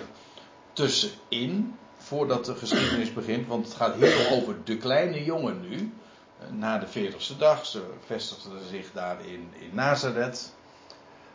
[0.73, 1.77] tussenin.
[1.97, 3.47] Voordat de geschiedenis begint.
[3.47, 5.93] Want het gaat heel over de kleine jongen nu.
[6.39, 7.65] Eh, na de 40ste dag.
[7.65, 10.53] Ze vestigden zich daar in, in Nazareth.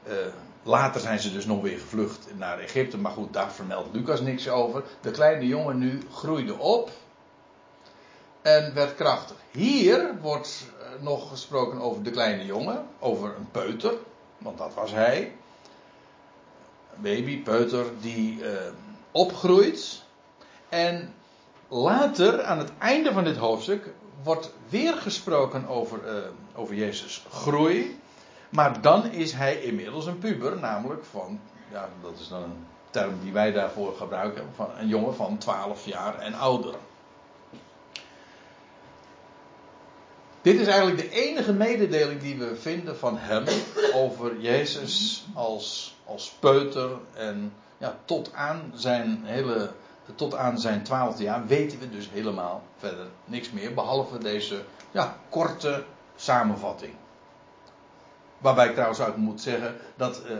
[0.03, 0.15] Eh,
[0.63, 2.99] later zijn ze dus nog weer gevlucht naar Egypte.
[2.99, 4.83] Maar goed, daar vermeldt Lucas niks over.
[5.01, 6.91] De kleine jongen nu groeide op.
[8.43, 9.37] En werd krachtig.
[9.51, 10.65] Hier wordt
[11.01, 12.87] nog gesproken over de kleine jongen.
[12.99, 13.95] Over een peuter.
[14.39, 15.33] Want dat was hij.
[16.95, 18.73] Baby, peuter, die eh,
[19.11, 20.03] opgroeit.
[20.69, 21.15] En
[21.69, 23.93] later, aan het einde van dit hoofdstuk,
[24.23, 26.23] wordt weer gesproken over, uh,
[26.55, 28.01] over Jezus' groei.
[28.49, 33.15] Maar dan is hij inmiddels een puber, namelijk van, ja, dat is dan een term
[33.23, 36.75] die wij daarvoor gebruiken, van een jongen van 12 jaar en ouder.
[40.45, 43.45] Dit is eigenlijk de enige mededeling die we vinden van hem
[43.95, 49.73] over Jezus als, als peuter en ja, tot aan zijn hele
[50.15, 53.75] tot aan zijn twaalfde jaar weten we dus helemaal verder niks meer.
[53.75, 55.85] Behalve deze ja, korte
[56.17, 56.95] samenvatting.
[58.39, 60.37] Waarbij ik trouwens ook moet zeggen dat uh,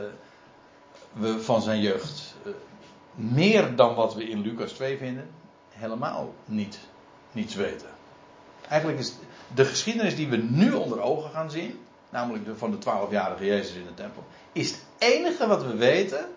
[1.13, 2.53] we van zijn jeugd uh,
[3.15, 5.29] meer dan wat we in Lucas 2 vinden,
[5.69, 6.79] helemaal niet,
[7.31, 7.89] niets weten.
[8.69, 9.15] Eigenlijk is
[9.53, 11.79] de geschiedenis die we nu onder ogen gaan zien,
[12.09, 16.29] namelijk de van de twaalfjarige Jezus in de tempel, is het enige wat we weten,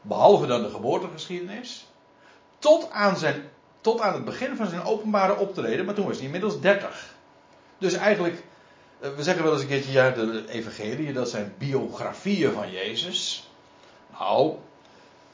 [0.00, 1.86] behalve dan de geboortegeschiedenis,
[2.58, 6.24] tot aan, zijn, tot aan het begin van zijn openbare optreden, maar toen was hij
[6.24, 7.14] inmiddels 30.
[7.78, 8.42] Dus eigenlijk,
[9.00, 13.48] eh, we zeggen wel eens een keertje, ja, de evangelie, dat zijn biografieën van Jezus.
[14.18, 14.54] Nou,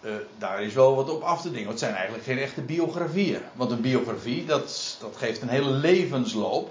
[0.03, 1.69] uh, daar is wel wat op af te dingen.
[1.69, 3.41] Het zijn eigenlijk geen echte biografieën.
[3.55, 6.71] Want een biografie, dat, dat geeft een hele levensloop.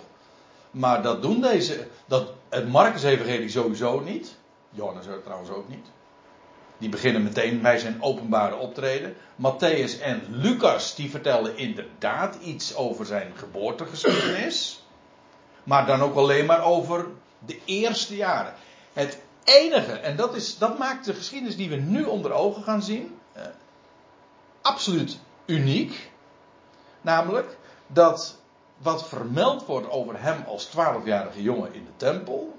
[0.71, 4.35] Maar dat doen deze, dat, het Marcus-evangelie sowieso niet.
[4.69, 5.85] Johannes trouwens ook niet.
[6.77, 9.15] Die beginnen meteen bij zijn openbare optreden.
[9.35, 14.83] Matthäus en Lucas die vertellen inderdaad iets over zijn geboortegeschiedenis.
[15.63, 17.07] Maar dan ook alleen maar over
[17.45, 18.53] de eerste jaren.
[18.93, 22.83] Het enige, en dat, is, dat maakt de geschiedenis die we nu onder ogen gaan
[22.83, 23.20] zien, eh,
[24.61, 26.11] absoluut uniek.
[27.01, 28.39] Namelijk dat
[28.77, 32.57] wat vermeld wordt over hem als twaalfjarige jongen in de tempel,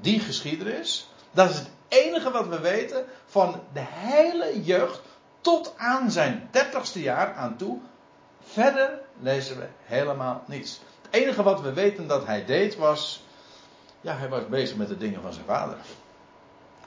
[0.00, 5.00] die geschiedenis, dat is het enige wat we weten van de hele jeugd
[5.40, 7.78] tot aan zijn dertigste jaar aan toe.
[8.42, 10.80] Verder lezen we helemaal niets.
[11.02, 13.22] Het enige wat we weten dat hij deed was.
[14.00, 15.76] Ja, hij was bezig met de dingen van zijn vader.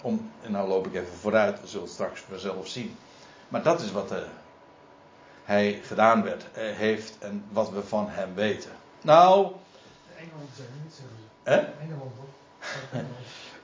[0.02, 2.98] Om, en nou loop ik even vooruit, we zullen het straks vanzelf zien.
[3.48, 4.18] Maar dat is wat uh,
[5.44, 8.72] hij gedaan werd, uh, heeft en wat we van hem weten.
[9.02, 9.52] Nou.
[10.18, 11.04] Engeland zeggen niet zo.
[11.44, 11.58] Hè?
[11.58, 12.12] Engeland.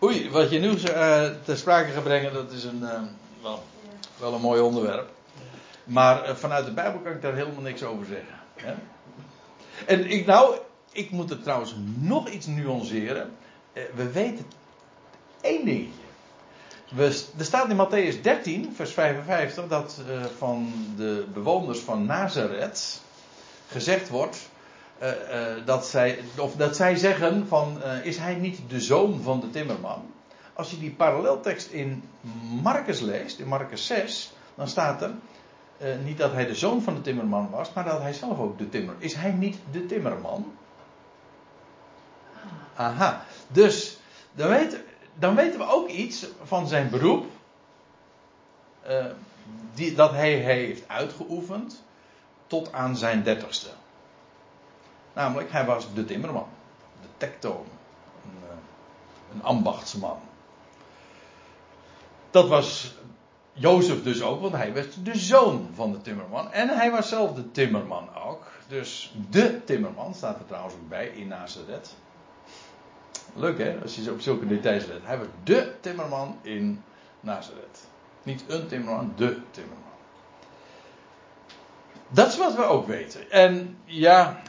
[0.03, 3.01] Oei, wat je nu uh, ter sprake gaat brengen, dat is een, uh,
[3.41, 3.63] wel,
[4.17, 5.09] wel, een mooi onderwerp.
[5.83, 8.35] Maar uh, vanuit de Bijbel kan ik daar helemaal niks over zeggen.
[8.55, 8.73] Hè?
[9.85, 10.57] En ik, nou,
[10.91, 13.35] ik moet het trouwens nog iets nuanceren.
[13.73, 14.45] we weten
[15.41, 16.08] één dingetje.
[16.89, 20.01] We, er staat in Matthäus 13, vers 55, dat
[20.37, 23.01] van de bewoners van Nazareth
[23.67, 24.49] gezegd wordt
[25.01, 29.39] uh, uh, dat, zij, of dat zij zeggen van is hij niet de zoon van
[29.39, 30.11] de timmerman?
[30.53, 32.03] Als je die paralleltekst in
[32.63, 35.11] Marcus leest, in Marcus 6, dan staat er
[36.03, 38.69] niet dat hij de zoon van de timmerman was, maar dat hij zelf ook de
[38.69, 38.95] timmer.
[38.97, 40.51] Is hij niet de timmerman?
[42.75, 43.99] Aha, dus
[44.31, 44.81] dan weten,
[45.19, 47.25] dan weten we ook iets van zijn beroep.
[49.73, 51.83] die, dat hij heeft uitgeoefend
[52.47, 53.69] tot aan zijn dertigste.
[55.13, 56.47] Namelijk, hij was de timmerman.
[57.01, 57.65] De tektoon.
[58.23, 58.55] Een, eh,
[59.33, 60.19] een ambachtsman.
[62.31, 62.93] Dat was
[63.53, 66.51] Jozef dus ook, want hij werd de zoon van de timmerman.
[66.51, 68.47] En hij was zelf de timmerman ook.
[68.67, 71.95] Dus de timmerman staat er trouwens ook bij in Nazareth.
[73.35, 74.99] Leuk hè, als je op zulke details let.
[75.03, 76.83] Hij was de timmerman in
[77.19, 77.87] Nazareth.
[78.23, 79.83] Niet een timmerman, de timmerman.
[82.07, 83.31] Dat is wat we ook weten.
[83.31, 84.41] En ja,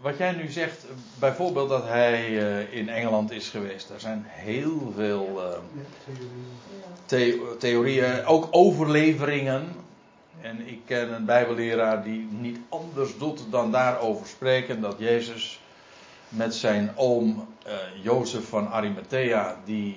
[0.00, 0.86] wat jij nu zegt,
[1.18, 5.40] bijvoorbeeld dat hij uh, in Engeland is geweest, daar zijn heel veel
[7.06, 9.64] the theorieën, ook overleveringen.
[10.40, 15.60] En ik ken een Bijbelleraar die niet anders doet dan daarover spreken dat Jezus
[16.36, 19.96] met zijn oom uh, Jozef van Arimathea, die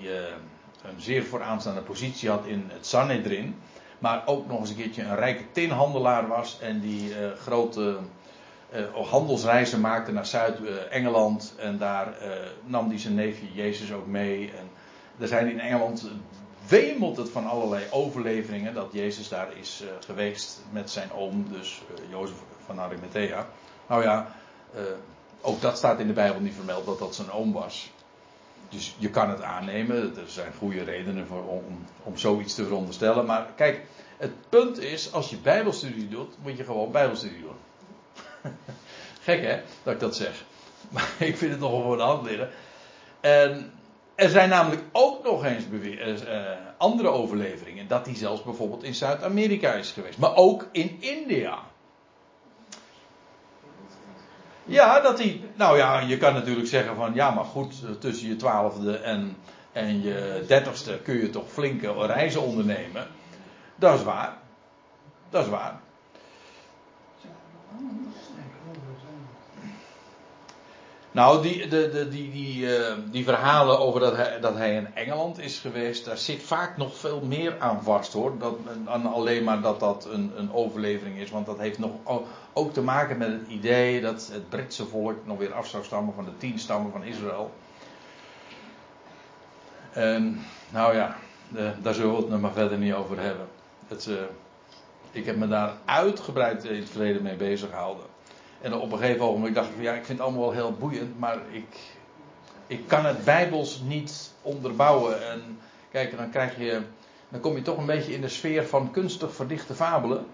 [0.84, 3.56] een zeer vooraanstaande positie had in het Sanhedrin,
[4.00, 7.98] maar ook nog eens een keertje een rijke tinhandelaar was en die grote
[8.74, 11.54] uh, handelsreizen maakte naar Zuid-Engeland.
[11.58, 12.14] En daar
[12.66, 14.52] nam hij zijn neefje Jezus ook mee.
[14.58, 14.70] En
[15.20, 16.10] er zijn in Engeland
[16.68, 22.38] wemelt het van allerlei overleveringen dat Jezus daar is geweest met zijn oom, dus Jozef
[22.66, 23.48] van Arimathea.
[23.88, 24.28] Nou ja,
[25.42, 27.90] ook dat staat in de Bijbel niet vermeld dat dat zijn oom was.
[28.70, 30.18] dus je kan het aannemen.
[30.18, 33.26] Er zijn goede redenen voor, om, om zoiets te veronderstellen.
[33.26, 33.86] Maar kijk,
[34.18, 37.56] het punt is, als je Bijbelstudie doet, moet je gewoon Bijbelstudie doen.
[39.22, 40.44] Gek hè, dat ik dat zeg.
[40.90, 42.50] Maar ik vind het nogal voor de hand liggen.
[43.20, 43.72] En
[44.16, 47.88] er zijn namelijk ook nog eens uh, andere overleveringen.
[47.88, 50.18] Dat hij zelfs bijvoorbeeld in Zuid-Amerika is geweest.
[50.18, 51.60] Maar ook in India.
[54.68, 55.42] Ja, dat hij.
[55.56, 59.38] Nou ja, je kan natuurlijk zeggen van ja, maar goed, eh, tussen je twaalfde en,
[59.72, 63.08] en je dertigste kun je toch flinke reizen ondernemen.
[63.76, 64.38] Dat is waar.
[65.30, 65.80] Dat is waar.
[71.18, 74.96] Nou, die, de, de, die, die, uh, die verhalen over dat hij, dat hij in
[74.96, 78.38] Engeland is geweest, daar zit vaak nog veel meer aan vast hoor.
[78.38, 81.30] Dat, dan alleen maar dat dat een, een overlevering is.
[81.30, 81.92] Want dat heeft nog
[82.54, 86.14] ook te maken met het idee dat het Britse volk nog weer af zou stammen
[86.14, 87.52] van de tien stammen van Israël.
[89.92, 91.16] En nou ja,
[91.82, 93.48] daar zullen we het nog maar verder niet over hebben.
[93.88, 94.16] Het, uh,
[95.12, 98.06] ik heb me daar uitgebreid in het verleden mee bezig gehouden.
[98.62, 100.74] En op een gegeven moment dacht ik van ja, ik vind het allemaal wel heel
[100.74, 101.80] boeiend, maar ik,
[102.68, 105.30] ik kan het bijbels niet onderbouwen.
[105.32, 105.60] En
[105.92, 106.82] kijk, dan krijg je,
[107.30, 110.26] dan kom je toch een beetje in de sfeer van kunstig verdichte fabelen.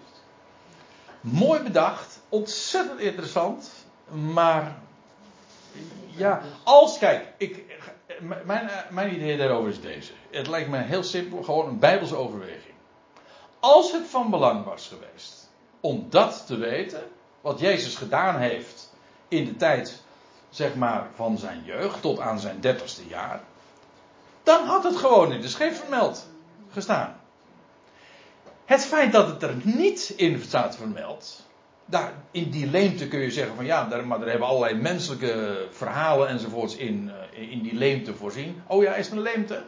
[1.22, 3.72] Mooi bedacht, ontzettend interessant,
[4.34, 4.76] maar
[6.06, 7.64] ja, als, kijk, ik,
[8.46, 10.12] mijn, mijn idee daarover is deze.
[10.30, 12.74] Het lijkt me heel simpel, gewoon een bijbelse overweging.
[13.60, 17.04] Als het van belang was geweest om dat te weten,
[17.44, 18.94] wat Jezus gedaan heeft
[19.28, 20.02] in de tijd,
[20.50, 23.42] zeg maar, van zijn jeugd tot aan zijn dertigste jaar,
[24.44, 26.28] dan had het gewoon in de schrift vermeld
[26.72, 27.20] gestaan.
[28.66, 31.46] Het feit dat het er niet in staat vermeld,
[31.86, 36.28] daar, in die leemte kun je zeggen van ja, maar er hebben allerlei menselijke verhalen
[36.28, 38.62] enzovoorts in, eh, in die leemte voorzien.
[38.68, 39.64] Oh ja, is het een leemte?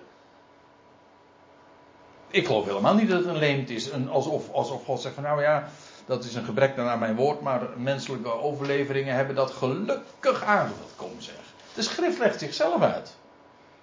[2.27, 3.91] Ik geloof helemaal niet dat het een leemte is.
[3.91, 5.69] Een, alsof, alsof God zegt van nou ja,
[6.05, 10.91] dat is een gebrek naar mijn woord, maar menselijke overleveringen hebben dat gelukkig aangevuld.
[10.95, 11.35] Kom zeg.
[11.73, 13.15] De schrift legt zichzelf uit.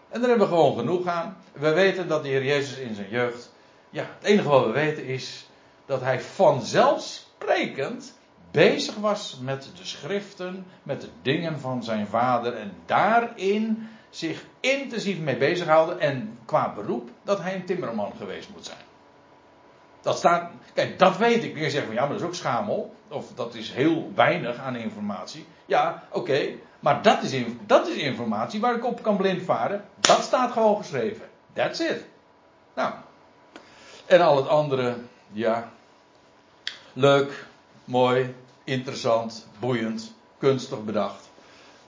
[0.09, 1.37] En daar hebben we gewoon genoeg aan.
[1.53, 3.51] We weten dat de Heer Jezus in zijn jeugd.
[3.91, 5.47] Ja, het enige wat we weten is
[5.87, 8.19] dat hij vanzelfsprekend
[8.51, 15.19] bezig was met de schriften, met de dingen van zijn vader en daarin zich intensief
[15.19, 18.92] mee bezighouden en qua beroep dat hij een timmerman geweest moet zijn.
[20.03, 21.59] Dat staat, kijk, dat weet ik.
[21.59, 22.95] Je zegt van ja, maar dat is ook schamel.
[23.09, 25.47] Of dat is heel weinig aan informatie.
[25.67, 26.49] Ja, oké.
[26.81, 29.85] maar dat is, dat is informatie waar ik op kan blindvaren.
[30.01, 31.29] Dat staat gewoon geschreven.
[31.53, 32.05] That's it.
[32.75, 32.93] Nou.
[34.07, 34.97] En al het andere,
[35.33, 35.71] ja.
[36.93, 37.47] Leuk,
[37.85, 38.35] mooi,
[38.65, 41.31] interessant, boeiend, kunstig bedacht.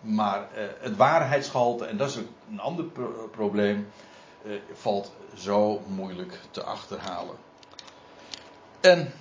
[0.00, 2.16] Maar eh, het waarheidsgehalte, en dat is
[2.50, 2.85] een ander
[3.31, 3.88] probleem,
[4.44, 7.37] eh, valt zo moeilijk te achterhalen.
[8.85, 9.12] En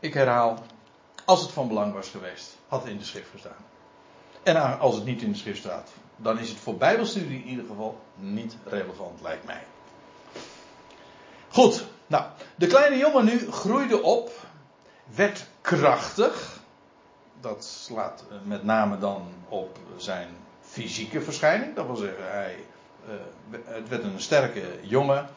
[0.00, 0.58] ik herhaal,
[1.24, 3.64] als het van belang was geweest, had het in de schrift gestaan.
[4.42, 7.64] En als het niet in de schrift staat, dan is het voor Bijbelstudie in ieder
[7.64, 9.62] geval niet relevant, lijkt mij.
[11.48, 14.30] Goed, nou, de kleine jongen nu groeide op,
[15.14, 16.60] werd krachtig.
[17.40, 20.28] Dat slaat met name dan op zijn
[20.60, 21.74] fysieke verschijning.
[21.74, 22.56] Dat wil zeggen, hij,
[23.08, 23.14] uh,
[23.64, 25.28] het werd een sterke jongen.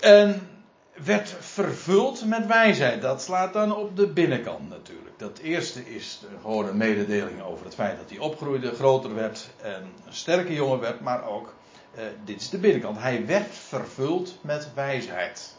[0.00, 0.55] En
[1.04, 3.02] werd vervuld met wijsheid.
[3.02, 5.18] Dat slaat dan op de binnenkant natuurlijk.
[5.18, 9.82] Dat eerste is gewoon een mededeling over het feit dat hij opgroeide, groter werd en
[10.06, 11.54] een sterke jongen werd, maar ook,
[11.94, 12.98] eh, dit is de binnenkant.
[12.98, 15.56] Hij werd vervuld met wijsheid.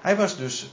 [0.00, 0.72] Hij was dus,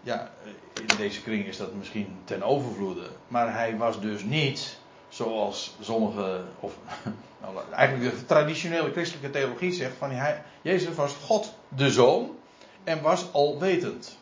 [0.00, 0.30] ja,
[0.74, 4.80] in deze kring is dat misschien ten overvloede, maar hij was dus niet
[5.12, 6.72] zoals sommige, of
[7.40, 12.36] nou, eigenlijk de traditionele christelijke theologie zegt, van hij, Jezus was God de Zoon
[12.84, 14.18] en was alwetend.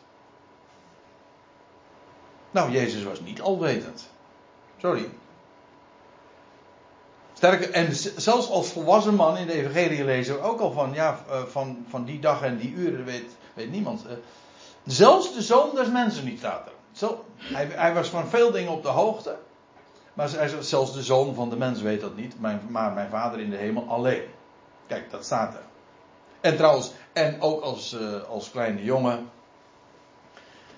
[2.51, 4.09] Nou, Jezus was niet alwetend.
[4.77, 5.09] Sorry.
[7.33, 11.19] Sterker, en zelfs als volwassen man in de evangelie lezen we ook al van, ja,
[11.29, 14.05] eh, van, van die dag en die uren weet, weet niemand.
[14.05, 14.13] Eh.
[14.85, 16.73] Zelfs de zoon des mensen niet staat er.
[17.35, 19.37] Hij, hij was van veel dingen op de hoogte.
[20.13, 23.57] Maar zelfs de zoon van de mens weet dat niet, maar mijn vader in de
[23.57, 24.23] hemel alleen.
[24.87, 25.63] Kijk, dat staat er.
[26.41, 29.29] En trouwens, en ook als, uh, als kleine jongen.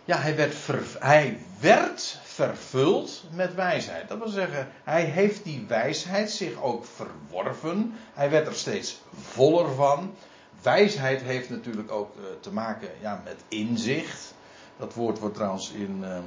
[0.05, 0.55] Ja, hij werd,
[0.99, 4.07] hij werd vervuld met wijsheid.
[4.07, 7.95] Dat wil zeggen, hij heeft die wijsheid zich ook verworven.
[8.13, 10.15] Hij werd er steeds voller van.
[10.61, 14.33] Wijsheid heeft natuurlijk ook uh, te maken ja, met inzicht.
[14.77, 15.99] Dat woord wordt trouwens in.
[16.01, 16.17] Uh,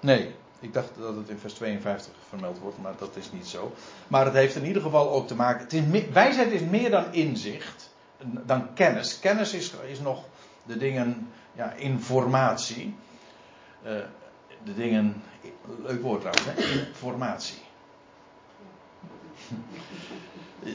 [0.00, 3.72] nee, Ik dacht dat het in vers 52 vermeld wordt, maar dat is niet zo.
[4.08, 5.62] Maar het heeft in ieder geval ook te maken.
[5.62, 9.18] Het is me- wijsheid is meer dan inzicht, dan kennis.
[9.20, 10.24] Kennis is, is nog
[10.62, 12.94] de dingen, ja, informatie.
[13.82, 13.92] Eh,
[14.64, 15.22] de dingen,
[15.82, 16.78] leuk woord trouwens, hè?
[16.88, 17.58] informatie.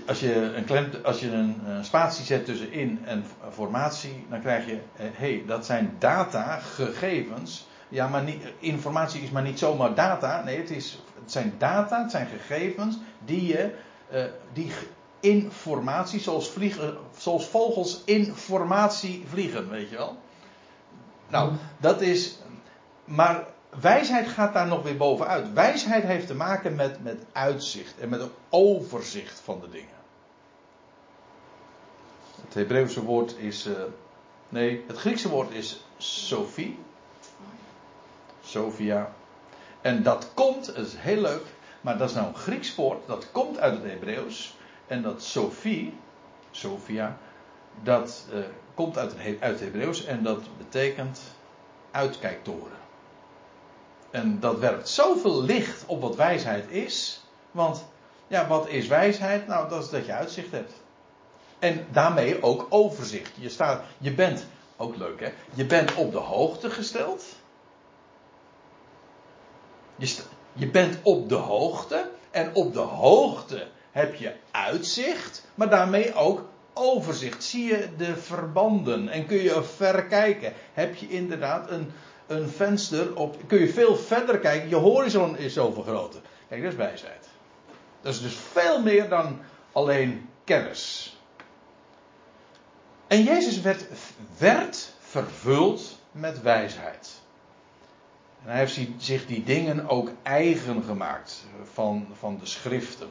[0.08, 4.66] Als je een, als je een, eh, spatie zet tussen in en formatie, dan krijg
[4.66, 7.68] je, hé, hey, dat zijn data, gegevens.
[7.92, 10.44] Ja, maar niet, informatie is maar niet zomaar data.
[10.44, 13.76] Nee, het, is, het zijn data, het zijn gegevens die je,
[14.10, 14.24] eh,
[14.54, 14.72] die
[15.20, 20.18] informatie, zoals, vliegen, zoals vogels informatie vliegen, weet je wel.
[21.28, 22.38] Nou, dat is,
[23.06, 23.48] maar
[23.82, 25.54] wijsheid gaat daar nog weer bovenuit.
[25.54, 30.00] Wijsheid heeft te maken met, met uitzicht en met een overzicht van de dingen.
[32.44, 33.66] Het Hebreeuwse woord is.
[33.66, 33.74] eh,
[34.50, 36.80] nee, het Griekse woord is Sophie.
[38.52, 39.14] Sophia.
[39.82, 41.46] En dat komt, dat is heel leuk,
[41.82, 44.56] maar dat is nou een Grieks woord, dat komt uit het Hebreeuws.
[44.88, 45.98] En dat Sophie,
[46.52, 47.18] Sophia,
[47.84, 48.40] dat eh,
[48.74, 51.22] komt uit het, He- uit het Hebreeuws en dat betekent
[51.92, 52.80] uitkijktoren.
[54.12, 57.22] En dat werpt zoveel licht op wat wijsheid is.
[57.52, 57.86] Want,
[58.28, 59.48] ja, wat is wijsheid?
[59.48, 60.74] Nou, dat is dat je uitzicht hebt.
[61.60, 63.32] En daarmee ook overzicht.
[63.36, 64.46] Je, staat, je bent,
[64.78, 67.24] ook leuk hè, je bent op de hoogte gesteld.
[70.54, 72.10] Je, bent op de hoogte.
[72.32, 75.48] En op de hoogte heb je uitzicht.
[75.56, 77.44] Maar daarmee ook overzicht.
[77.44, 79.10] Zie je de verbanden.
[79.10, 80.54] En kun je verkijken.
[80.74, 81.92] Heb je inderdaad een,
[82.28, 83.38] een venster op.
[83.48, 84.70] Kun je veel verder kijken.
[84.70, 86.22] Je horizon is zo vergroten.
[86.50, 87.28] Kijk, dat is wijsheid.
[88.02, 89.40] Dat is dus veel meer dan
[89.72, 91.16] alleen kennis.
[93.08, 93.86] En Jezus werd,
[94.38, 97.21] werd vervuld met wijsheid.
[98.44, 103.10] En hij heeft zi- zich die dingen ook eigen gemaakt van, van de schriften.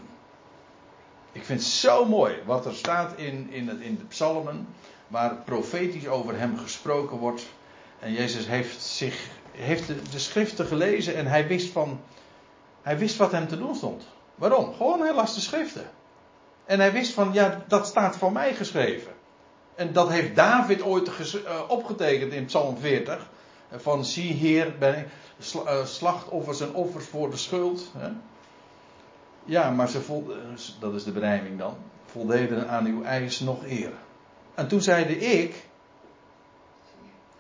[1.32, 4.68] Ik vind het zo mooi wat er staat in, in, het, in de psalmen,
[5.08, 7.46] waar profetisch over hem gesproken wordt.
[7.98, 12.00] En Jezus heeft, zich, heeft de, de schriften gelezen en hij wist, van,
[12.82, 14.02] hij wist wat hem te doen stond.
[14.34, 14.74] Waarom?
[14.74, 15.90] Gewoon hij las de schriften.
[16.64, 19.12] En hij wist van, ja, dat staat voor mij geschreven.
[19.74, 21.08] En dat heeft David ooit
[21.44, 23.30] eh, opgetekend in Psalm 40.
[23.76, 25.06] Van zie hier ben ik
[25.66, 27.90] eh, slachtoffers en offers voor de schuld.
[27.98, 28.08] Hè?
[29.44, 30.36] Ja, maar ze vol, eh,
[30.80, 31.76] dat is de berijming dan.
[32.04, 33.92] Voldeden aan uw eis nog eer.
[34.54, 35.68] En toen zeide ik.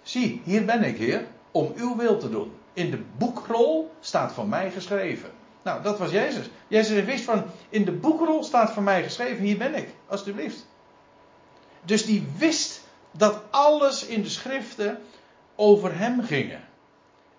[0.02, 2.52] Zie, hier ben ik, Heer, om uw wil te doen.
[2.72, 5.30] In de boekrol staat van mij geschreven.
[5.62, 6.50] Nou, dat was Jezus.
[6.68, 10.66] Jezus wist van, in de boekrol staat van mij geschreven, hier ben ik, alstublieft.
[11.84, 14.98] Dus die wist dat alles in de schriften
[15.60, 16.60] over hem gingen.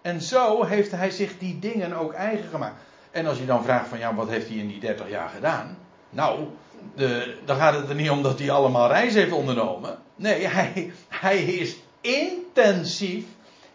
[0.01, 2.82] En zo heeft hij zich die dingen ook eigen gemaakt.
[3.11, 5.78] En als je dan vraagt van ja, wat heeft hij in die 30 jaar gedaan?
[6.09, 6.47] Nou,
[6.95, 9.97] de, dan gaat het er niet om dat hij allemaal reizen heeft ondernomen.
[10.15, 13.26] Nee, hij, hij is intensief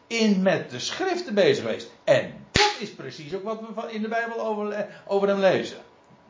[0.07, 1.91] in met de schriften bezig geweest.
[2.05, 5.79] En dat is precies ook wat we in de Bijbel over, over hem lezen.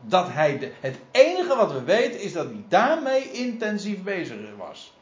[0.01, 4.96] Dat hij het enige wat we weten is dat hij daarmee intensief bezig was.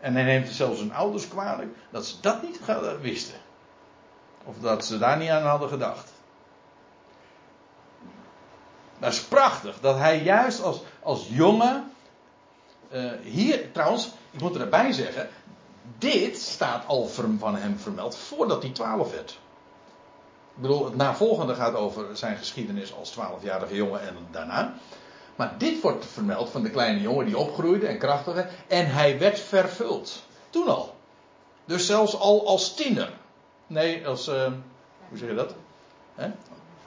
[0.00, 2.60] En hij neemt zelfs zijn ouders kwalijk dat ze dat niet
[3.00, 3.38] wisten.
[4.44, 6.12] Of dat ze daar niet aan hadden gedacht.
[8.98, 11.92] Dat is prachtig dat hij juist als, als jongen.
[12.90, 15.28] eh, hier, trouwens, ik moet erbij zeggen.
[15.98, 17.06] Dit staat al
[17.38, 19.30] van hem vermeld voordat hij 12 werd.
[20.54, 24.74] Ik bedoel, het navolgende gaat over zijn geschiedenis als 12-jarige jongen en daarna.
[25.36, 28.52] Maar dit wordt vermeld van de kleine jongen die opgroeide en krachtig werd.
[28.66, 30.22] En hij werd vervuld.
[30.50, 30.94] Toen al.
[31.64, 33.12] Dus zelfs al als tiener.
[33.66, 34.28] Nee, als.
[34.28, 34.52] eh,
[35.08, 35.54] hoe zeg je dat?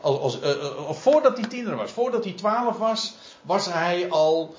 [0.02, 4.56] Als, eh, eh, voordat hij tiener was, voordat hij 12 was, was hij al.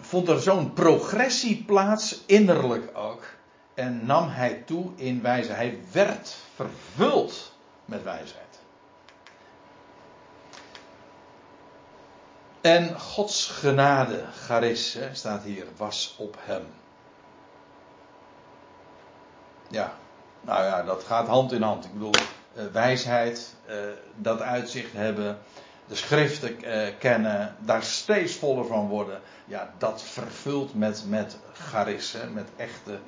[0.00, 3.24] vond er zo'n progressie plaats, innerlijk ook.
[3.74, 5.56] En nam hij toe in wijsheid.
[5.56, 7.52] Hij werd vervuld
[7.84, 8.51] met wijsheid.
[12.62, 16.66] En Gods genade, charis, staat hier, was op hem.
[19.68, 19.94] Ja,
[20.40, 21.84] nou ja, dat gaat hand in hand.
[21.84, 22.14] Ik bedoel,
[22.54, 23.76] eh, wijsheid, eh,
[24.16, 25.38] dat uitzicht hebben,
[25.86, 29.20] de schriften eh, kennen, daar steeds voller van worden.
[29.44, 32.98] Ja, dat vervult met, met charis, met echte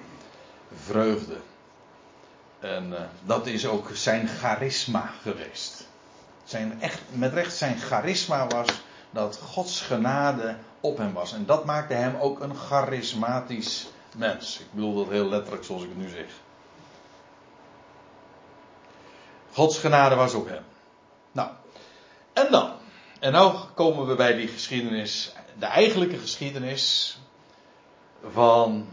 [0.85, 1.37] vreugde.
[2.61, 2.95] En
[3.25, 5.87] dat is ook zijn charisma geweest.
[6.45, 8.69] Zijn echt, met recht zijn charisma was
[9.15, 11.33] dat Gods genade op hem was.
[11.33, 13.87] En dat maakte hem ook een charismatisch
[14.17, 14.59] mens.
[14.59, 16.27] Ik bedoel dat heel letterlijk zoals ik het nu zeg.
[19.53, 20.63] Gods genade was op hem.
[21.33, 21.51] Nou,
[22.33, 22.73] en dan.
[23.21, 27.17] En nou komen we bij die geschiedenis, de eigenlijke geschiedenis
[28.33, 28.89] van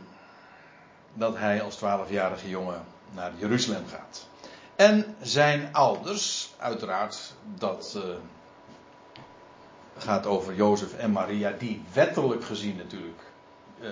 [1.14, 4.28] dat hij als twaalfjarige jongen naar Jeruzalem gaat.
[4.76, 8.04] En zijn ouders, uiteraard, dat uh,
[9.98, 13.22] gaat over Jozef en Maria, die wettelijk gezien natuurlijk
[13.82, 13.90] uh,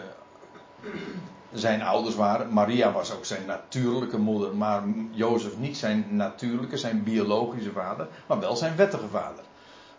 [1.53, 2.53] zijn ouders waren.
[2.53, 8.39] Maria was ook zijn natuurlijke moeder, maar Jozef niet zijn natuurlijke, zijn biologische vader, maar
[8.39, 9.43] wel zijn wettige vader.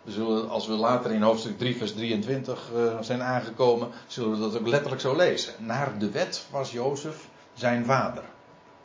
[0.03, 4.39] We zullen, als we later in hoofdstuk 3, vers 23 uh, zijn aangekomen, zullen we
[4.39, 5.55] dat ook letterlijk zo lezen.
[5.59, 8.23] Naar de wet was Jozef zijn vader.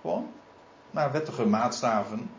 [0.02, 0.28] Gewoon
[0.92, 2.30] naar wettige maatstaven.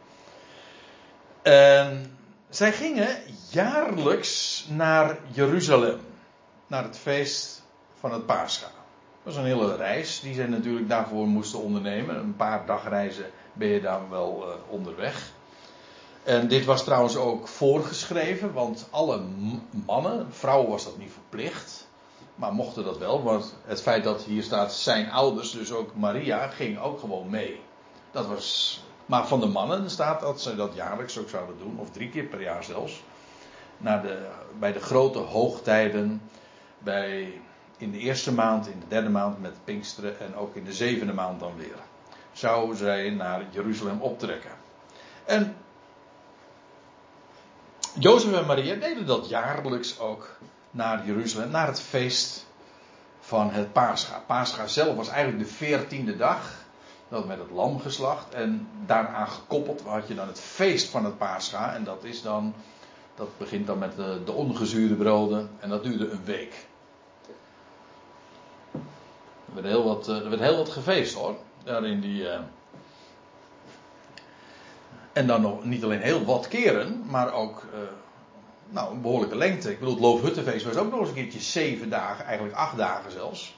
[1.43, 2.16] En
[2.57, 3.19] zij gingen
[3.51, 6.01] jaarlijks naar Jeruzalem.
[6.67, 7.63] Naar het feest
[8.01, 8.67] van het Pascha.
[8.67, 12.17] Dat was een hele reis die zij natuurlijk daarvoor moesten ondernemen.
[12.17, 15.33] Een paar dagreizen ben je dan wel uh, onderweg.
[16.25, 19.21] En dit was trouwens ook voorgeschreven, want alle
[19.87, 21.89] mannen, vrouwen was dat niet verplicht,
[22.35, 26.47] maar mochten dat wel, want het feit dat hier staat zijn ouders, dus ook Maria,
[26.47, 27.61] ging ook gewoon mee.
[28.11, 31.91] Dat was, maar van de mannen staat dat ze dat jaarlijks ook zouden doen, of
[31.91, 33.03] drie keer per jaar zelfs.
[33.79, 34.29] Naar de,
[34.59, 36.23] bij de grote hoogtijden,
[36.79, 37.41] bij,
[37.77, 41.13] in de eerste maand, in de derde maand met Pinksteren en ook in de zevende
[41.13, 41.79] maand dan weer.
[42.33, 44.51] Zou zij naar Jeruzalem optrekken.
[45.25, 45.57] En
[47.99, 50.37] Jozef en Maria deden dat jaarlijks ook
[50.71, 52.47] naar Jeruzalem, naar het feest
[53.21, 54.23] van het Pascha.
[54.27, 56.66] Pascha zelf was eigenlijk de veertiende dag,
[57.09, 58.35] dat met het lam geslacht.
[58.35, 61.75] En daaraan gekoppeld had je dan het feest van het Pascha.
[61.75, 62.55] En dat is dan,
[63.15, 65.51] dat begint dan met de, de ongezuurde broden.
[65.59, 66.67] En dat duurde een week.
[69.49, 71.37] Er werd heel wat, er werd heel wat gefeest hoor.
[71.65, 72.23] Daar in die.
[72.23, 72.39] Uh...
[75.13, 77.79] En dan nog niet alleen heel wat keren, maar ook uh,
[78.69, 79.71] nou, een behoorlijke lengte.
[79.71, 83.13] Ik bedoel, het Loofhuttenfeest was ook nog eens een keertje zeven dagen, eigenlijk acht dagen
[83.13, 83.56] zelfs.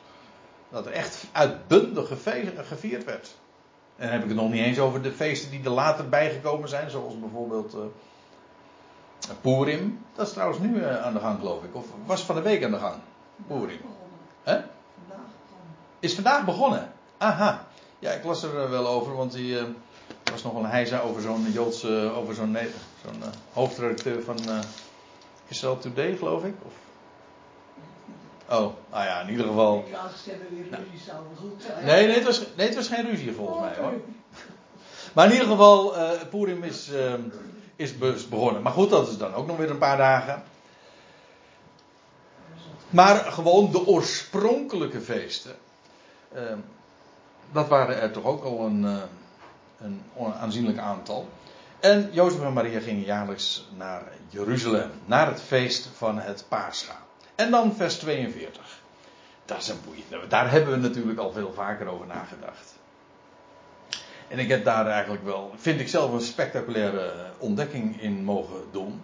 [0.70, 2.08] Dat er echt uitbundig
[2.54, 3.36] gevierd werd.
[3.96, 6.68] En dan heb ik het nog niet eens over de feesten die er later bijgekomen
[6.68, 7.80] zijn, zoals bijvoorbeeld uh,
[9.40, 10.04] Purim.
[10.14, 11.74] Dat is trouwens nu uh, aan de gang, geloof ik.
[11.74, 12.94] Of was van de week aan de gang?
[13.46, 13.80] Purim.
[14.42, 14.60] Hè?
[16.00, 16.92] Is vandaag begonnen?
[17.18, 17.66] Aha.
[17.98, 19.56] Ja, ik las er wel over, want die.
[20.30, 22.62] Was nog wel een heisa over zo'n Joodse, over zo'n uh,
[23.52, 24.38] hoofdredacteur van
[25.48, 26.54] Israel Today, geloof ik.
[26.66, 26.72] Of...
[28.48, 29.84] Oh, nou ja, in ieder geval.
[29.90, 31.84] Nou.
[31.84, 34.00] Nee, nee het, was, nee, het was geen ruzie volgens mij hoor.
[35.12, 37.14] Maar in ieder geval, uh, Purim is, uh,
[37.76, 38.62] is begonnen.
[38.62, 40.42] Maar goed, dat is dan ook nog weer een paar dagen.
[42.90, 45.56] Maar gewoon de oorspronkelijke feesten.
[46.34, 46.42] Uh,
[47.52, 48.96] dat waren er toch ook al een, uh,
[49.80, 50.02] een
[50.40, 51.28] aanzienlijk aantal.
[51.80, 57.06] En Jozef en Maria gingen jaarlijks naar Jeruzalem, naar het feest van het Pascha.
[57.38, 58.80] En dan vers 42.
[59.44, 60.26] Dat is een boeiende.
[60.28, 62.74] Daar hebben we natuurlijk al veel vaker over nagedacht.
[64.28, 69.02] En ik heb daar eigenlijk wel, vind ik zelf een spectaculaire ontdekking in mogen doen.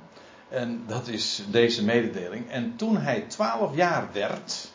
[0.48, 2.50] En dat is deze mededeling.
[2.50, 4.68] En toen hij twaalf jaar werd,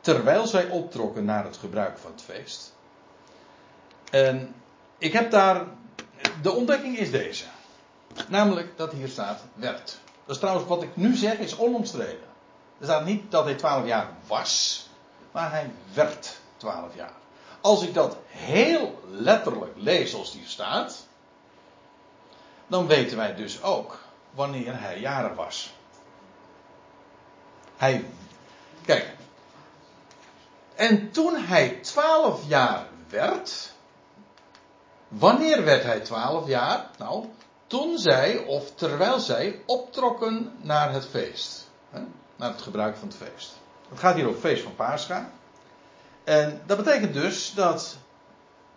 [0.00, 2.74] terwijl zij optrokken naar het gebruik van het feest.
[4.10, 4.54] En
[4.98, 5.64] ik heb daar.
[6.42, 7.44] De ontdekking is deze.
[8.28, 9.98] Namelijk dat hier staat werd.
[10.24, 12.28] Dat is trouwens wat ik nu zeg, is onomstreden.
[12.80, 14.86] Er staat niet dat hij 12 jaar was,
[15.32, 17.12] maar hij werd 12 jaar.
[17.60, 21.06] Als ik dat heel letterlijk lees zoals die staat,
[22.66, 23.98] dan weten wij dus ook
[24.30, 25.74] wanneer hij jaren was.
[27.76, 28.04] Hij,
[28.84, 29.14] kijk.
[30.74, 33.72] En toen hij 12 jaar werd,
[35.10, 36.90] Wanneer werd hij twaalf jaar?
[36.98, 37.24] Nou,
[37.66, 41.68] toen zij, of terwijl zij, optrokken naar het feest.
[42.40, 43.58] Naar het gebruik van het feest.
[43.88, 45.30] Het gaat hier over feest van Pascha.
[46.24, 47.96] En dat betekent dus dat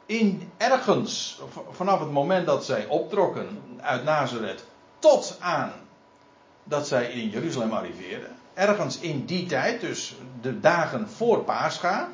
[0.05, 1.41] in ergens,
[1.71, 4.63] vanaf het moment dat zij optrokken uit Nazareth,
[4.99, 5.73] tot aan
[6.63, 12.09] dat zij in Jeruzalem arriveerden, ergens in die tijd, dus de dagen voor Pascha,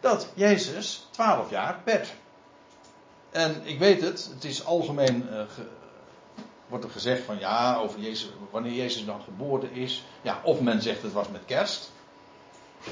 [0.00, 2.12] dat Jezus 12 jaar werd.
[3.30, 5.66] En ik weet het, het is algemeen, ge,
[6.74, 10.04] wordt er gezegd van ja, over Jezus, wanneer Jezus dan geboren is.
[10.22, 11.92] Ja, of men zegt het was met kerst.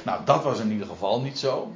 [0.04, 1.72] Nou, dat was in ieder geval niet zo.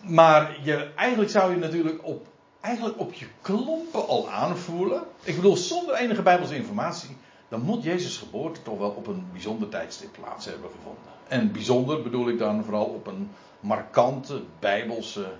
[0.00, 2.26] Maar je, eigenlijk zou je natuurlijk op,
[2.60, 5.02] eigenlijk op je klompen al aanvoelen.
[5.22, 7.16] Ik bedoel, zonder enige bijbelse informatie.
[7.48, 11.12] Dan moet Jezus' geboorte toch wel op een bijzonder tijdstip plaats hebben gevonden.
[11.28, 13.30] En bijzonder bedoel ik dan vooral op een
[13.60, 15.32] markante bijbelse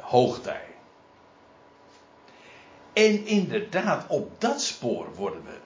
[0.00, 0.75] hoogtij.
[2.96, 5.58] En inderdaad, op dat spoor worden we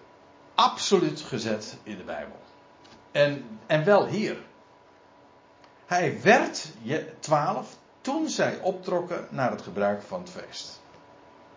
[0.54, 2.36] absoluut gezet in de Bijbel.
[3.12, 4.36] En, en wel hier.
[5.86, 6.68] Hij werd
[7.20, 10.80] twaalf toen zij optrokken naar het gebruik van het feest.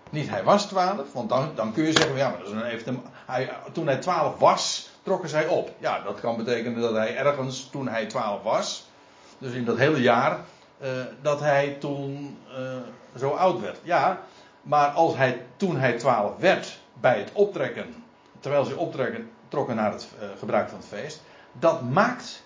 [0.10, 3.04] Niet hij was twaalf, want dan, dan kun je zeggen, ja, maar dat een even,
[3.26, 5.72] hij, toen hij twaalf was, trokken zij op.
[5.78, 8.90] Ja, dat kan betekenen dat hij ergens toen hij twaalf was,
[9.38, 10.40] dus in dat hele jaar,
[10.82, 10.90] uh,
[11.22, 12.76] dat hij toen uh,
[13.18, 13.78] zo oud werd.
[13.84, 14.22] Ja,
[14.64, 18.04] maar als hij toen hij twaalf werd bij het optrekken,
[18.40, 22.44] terwijl ze optrekken, trokken naar het uh, gebruik van het feest, dat maakt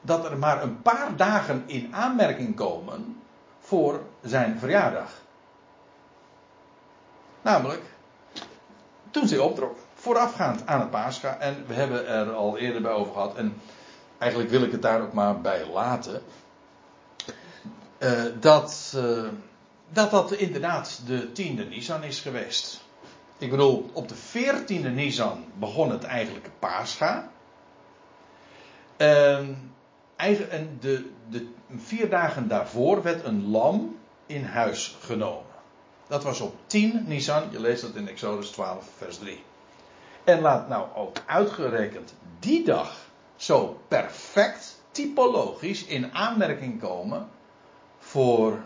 [0.00, 3.20] dat er maar een paar dagen in aanmerking komen
[3.60, 5.10] voor zijn verjaardag.
[7.42, 7.82] Namelijk,
[9.10, 11.38] toen ze optrok, voorafgaand aan het Pascha.
[11.38, 13.34] En we hebben er al eerder bij over gehad.
[13.34, 13.60] En
[14.18, 16.22] eigenlijk wil ik het daar ook maar bij laten.
[17.98, 18.96] Uh, dat,
[19.88, 22.84] dat dat inderdaad de tiende Nisan is geweest.
[23.38, 27.30] Ik bedoel, op de veertiende Nisan begon het eigenlijke Pascha.
[28.96, 29.74] En
[30.16, 35.44] en de, de, vier dagen daarvoor werd een lam in huis genomen.
[36.08, 39.42] Dat was op 10 Nisan, je leest dat in Exodus 12, vers 3.
[40.24, 42.96] En laat nou ook uitgerekend die dag
[43.36, 47.28] zo perfect typologisch in aanmerking komen
[47.98, 48.60] voor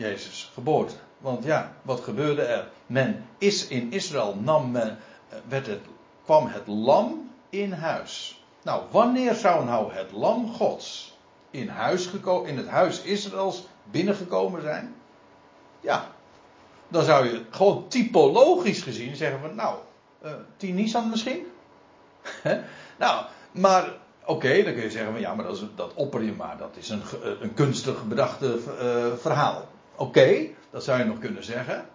[0.00, 0.94] Jezus' geboorte.
[1.18, 2.68] Want ja, wat gebeurde er?
[2.86, 4.98] Men is in Israël nam men,
[5.28, 5.80] eh, werd het,
[6.24, 8.44] kwam het lam in huis.
[8.62, 11.16] Nou, wanneer zou nou het lam Gods
[11.50, 12.10] in, huis
[12.44, 14.94] in het huis Israëls binnengekomen zijn?
[15.80, 16.08] Ja,
[16.88, 19.78] dan zou je gewoon typologisch gezien zeggen van, nou,
[20.24, 21.46] uh, tien Nisan misschien?
[22.98, 23.92] nou, maar
[24.24, 26.76] oké, dan kun je zeggen van, ja, maar dat, is, dat opper je maar, dat
[26.76, 27.02] is een,
[27.40, 29.68] een kunstig bedachte uh, verhaal.
[30.00, 31.88] Oké, dat zou je nog kunnen zeggen.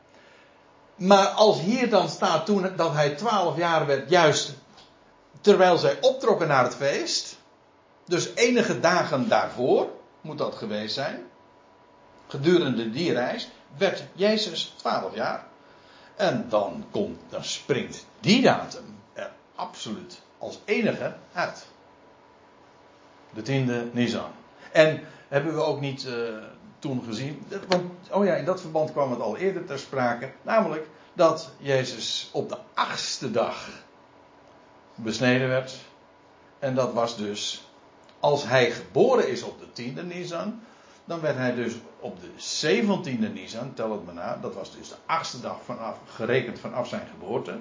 [0.96, 4.54] Maar als hier dan staat toen dat hij twaalf jaar werd, juist
[5.42, 7.38] terwijl zij optrokken naar het feest,
[8.06, 9.90] dus enige dagen daarvoor
[10.22, 11.24] moet dat geweest zijn,
[12.28, 15.46] gedurende die reis, werd Jezus 12 jaar.
[16.16, 21.66] En dan, komt, dan springt die datum er absoluut als enige uit.
[23.34, 24.32] De tiende Nisan.
[24.72, 26.14] En hebben we ook niet uh,
[26.86, 30.88] toen gezien, want, oh ja, in dat verband kwam het al eerder ter sprake, namelijk
[31.14, 33.70] dat Jezus op de achtste dag
[34.96, 35.76] besneden werd.
[36.60, 37.68] En dat was dus,
[38.20, 40.60] als hij geboren is op de tiende Nisan,
[41.06, 44.90] dan werd hij dus op de zeventiende Nisan, tel het maar na, dat was dus
[44.90, 47.58] de achtste dag vanaf, gerekend vanaf zijn geboorte.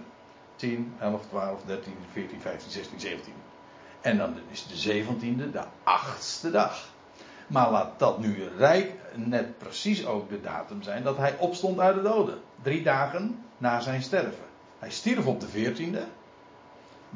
[0.56, 3.32] 10, 11, 12, 13, 14, 15, 16, 17.
[4.00, 6.93] En dan is de zeventiende de achtste dag.
[7.46, 11.94] Maar laat dat nu rijk net precies ook de datum zijn dat hij opstond uit
[11.94, 12.38] de doden.
[12.62, 14.44] Drie dagen na zijn sterven.
[14.78, 16.04] Hij stierf op de veertiende.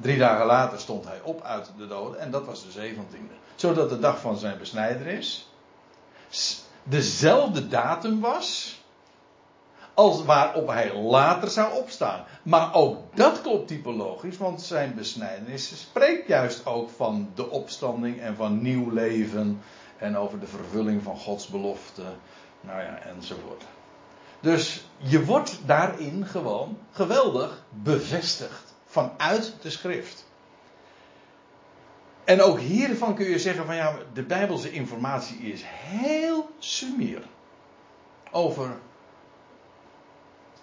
[0.00, 3.34] Drie dagen later stond hij op uit de doden en dat was de zeventiende.
[3.54, 5.48] Zodat de dag van zijn besnijdenis
[6.82, 8.78] dezelfde datum was
[9.94, 12.24] als waarop hij later zou opstaan.
[12.42, 18.36] Maar ook dat klopt typologisch, want zijn besnijdenis spreekt juist ook van de opstanding en
[18.36, 19.60] van nieuw leven
[19.98, 22.02] en over de vervulling van Gods belofte,
[22.60, 23.64] nou ja, enzovoort.
[24.40, 30.26] Dus je wordt daarin gewoon geweldig bevestigd vanuit de schrift.
[32.24, 37.22] En ook hiervan kun je zeggen van ja, de Bijbelse informatie is heel sumier
[38.30, 38.78] over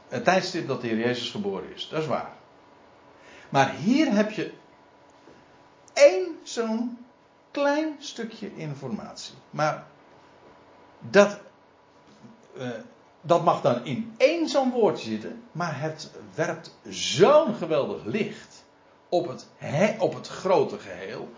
[0.07, 1.89] het tijdstip dat de Heer Jezus geboren is.
[1.89, 2.31] Dat is waar.
[3.49, 4.51] Maar hier heb je
[5.93, 7.04] één zo'n
[7.55, 9.35] klein stukje informatie.
[9.49, 9.83] Maar
[10.99, 11.39] dat,
[12.57, 12.69] uh,
[13.21, 18.63] dat mag dan in één zo'n woordje zitten, maar het werpt zo'n geweldig licht
[19.09, 19.47] op het,
[19.99, 21.29] op het grote geheel.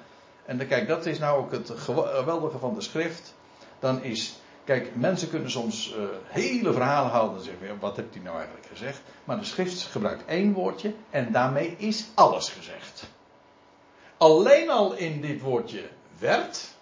[0.46, 3.36] En dan, kijk, dat is nou ook het geweldige van de schrift.
[3.80, 8.24] Dan is, kijk, mensen kunnen soms uh, hele verhalen houden en zeggen, wat heeft hij
[8.24, 9.02] nou eigenlijk gezegd?
[9.24, 13.10] Maar de schrift gebruikt één woordje en daarmee is alles gezegd.
[14.18, 15.90] Alleen al in dit woordje
[16.20, 16.76] werd,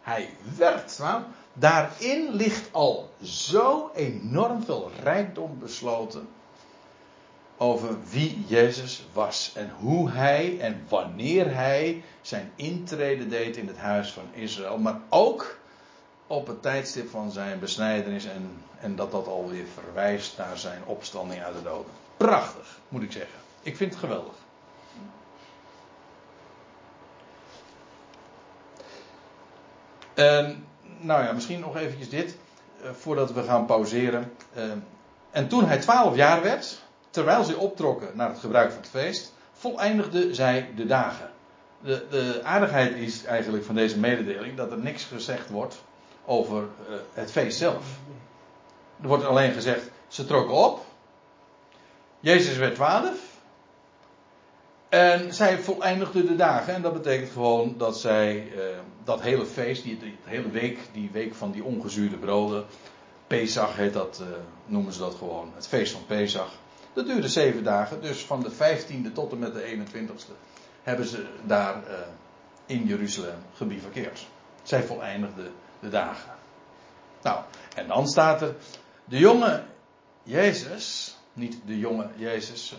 [0.00, 1.00] hij werd,
[1.52, 6.28] Daarin ligt al zo enorm veel rijkdom besloten
[7.56, 13.78] over wie Jezus was en hoe hij en wanneer hij zijn intrede deed in het
[13.78, 15.58] huis van Israël, maar ook
[16.26, 21.42] op het tijdstip van zijn besnijdenis en, en dat dat alweer verwijst naar zijn opstanding
[21.42, 21.92] uit de doden.
[22.16, 23.38] Prachtig, moet ik zeggen.
[23.62, 24.34] Ik vind het geweldig.
[30.20, 30.64] En
[30.98, 32.36] nou ja, misschien nog eventjes dit.
[32.82, 34.32] Uh, voordat we gaan pauzeren.
[34.56, 34.62] Uh,
[35.30, 39.32] En toen hij twaalf jaar werd, terwijl zij optrokken naar het gebruik van het feest,
[39.52, 41.30] voleindigde zij de dagen.
[41.82, 45.82] De, de aardigheid is eigenlijk van deze mededeling dat er niks gezegd wordt
[46.24, 47.84] over eh, het feest zelf.
[49.02, 50.84] Er wordt alleen gezegd, ze trokken op.
[52.20, 53.29] Jezus werd twaalf.
[54.90, 56.74] En zij voleindigde de dagen.
[56.74, 61.10] En dat betekent gewoon dat zij eh, dat hele feest, die, die hele week, die
[61.12, 62.64] week van die ongezuurde broden.
[63.26, 64.26] Pesach heet dat, eh,
[64.66, 65.52] noemen ze dat gewoon.
[65.54, 66.52] Het feest van Pesach.
[66.92, 68.02] Dat duurde zeven dagen.
[68.02, 70.32] Dus van de 15e tot en met de 21ste
[70.82, 71.94] hebben ze daar eh,
[72.66, 74.26] in Jeruzalem gebivakkeerd.
[74.62, 76.32] Zij voleindigde de dagen.
[77.22, 77.40] Nou,
[77.74, 78.54] en dan staat er.
[79.04, 79.62] De jonge
[80.22, 82.74] Jezus niet de jonge Jezus.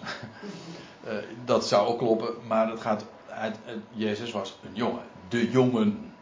[1.06, 1.14] uh,
[1.46, 5.04] dat zou ook kloppen, maar het gaat uit, uh, Jezus was een jongen.
[5.28, 6.14] De jongen.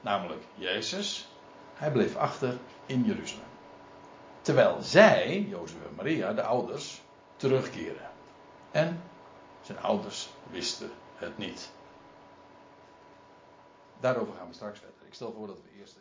[0.00, 1.28] Namelijk Jezus.
[1.74, 3.46] Hij bleef achter in Jeruzalem.
[4.40, 7.02] Terwijl zij, Jozef en Maria, de ouders,
[7.36, 8.10] terugkeren.
[8.70, 9.02] En
[9.60, 11.70] zijn ouders wisten het niet.
[14.00, 15.06] Daarover gaan we straks verder.
[15.06, 15.96] Ik stel voor dat we eerst.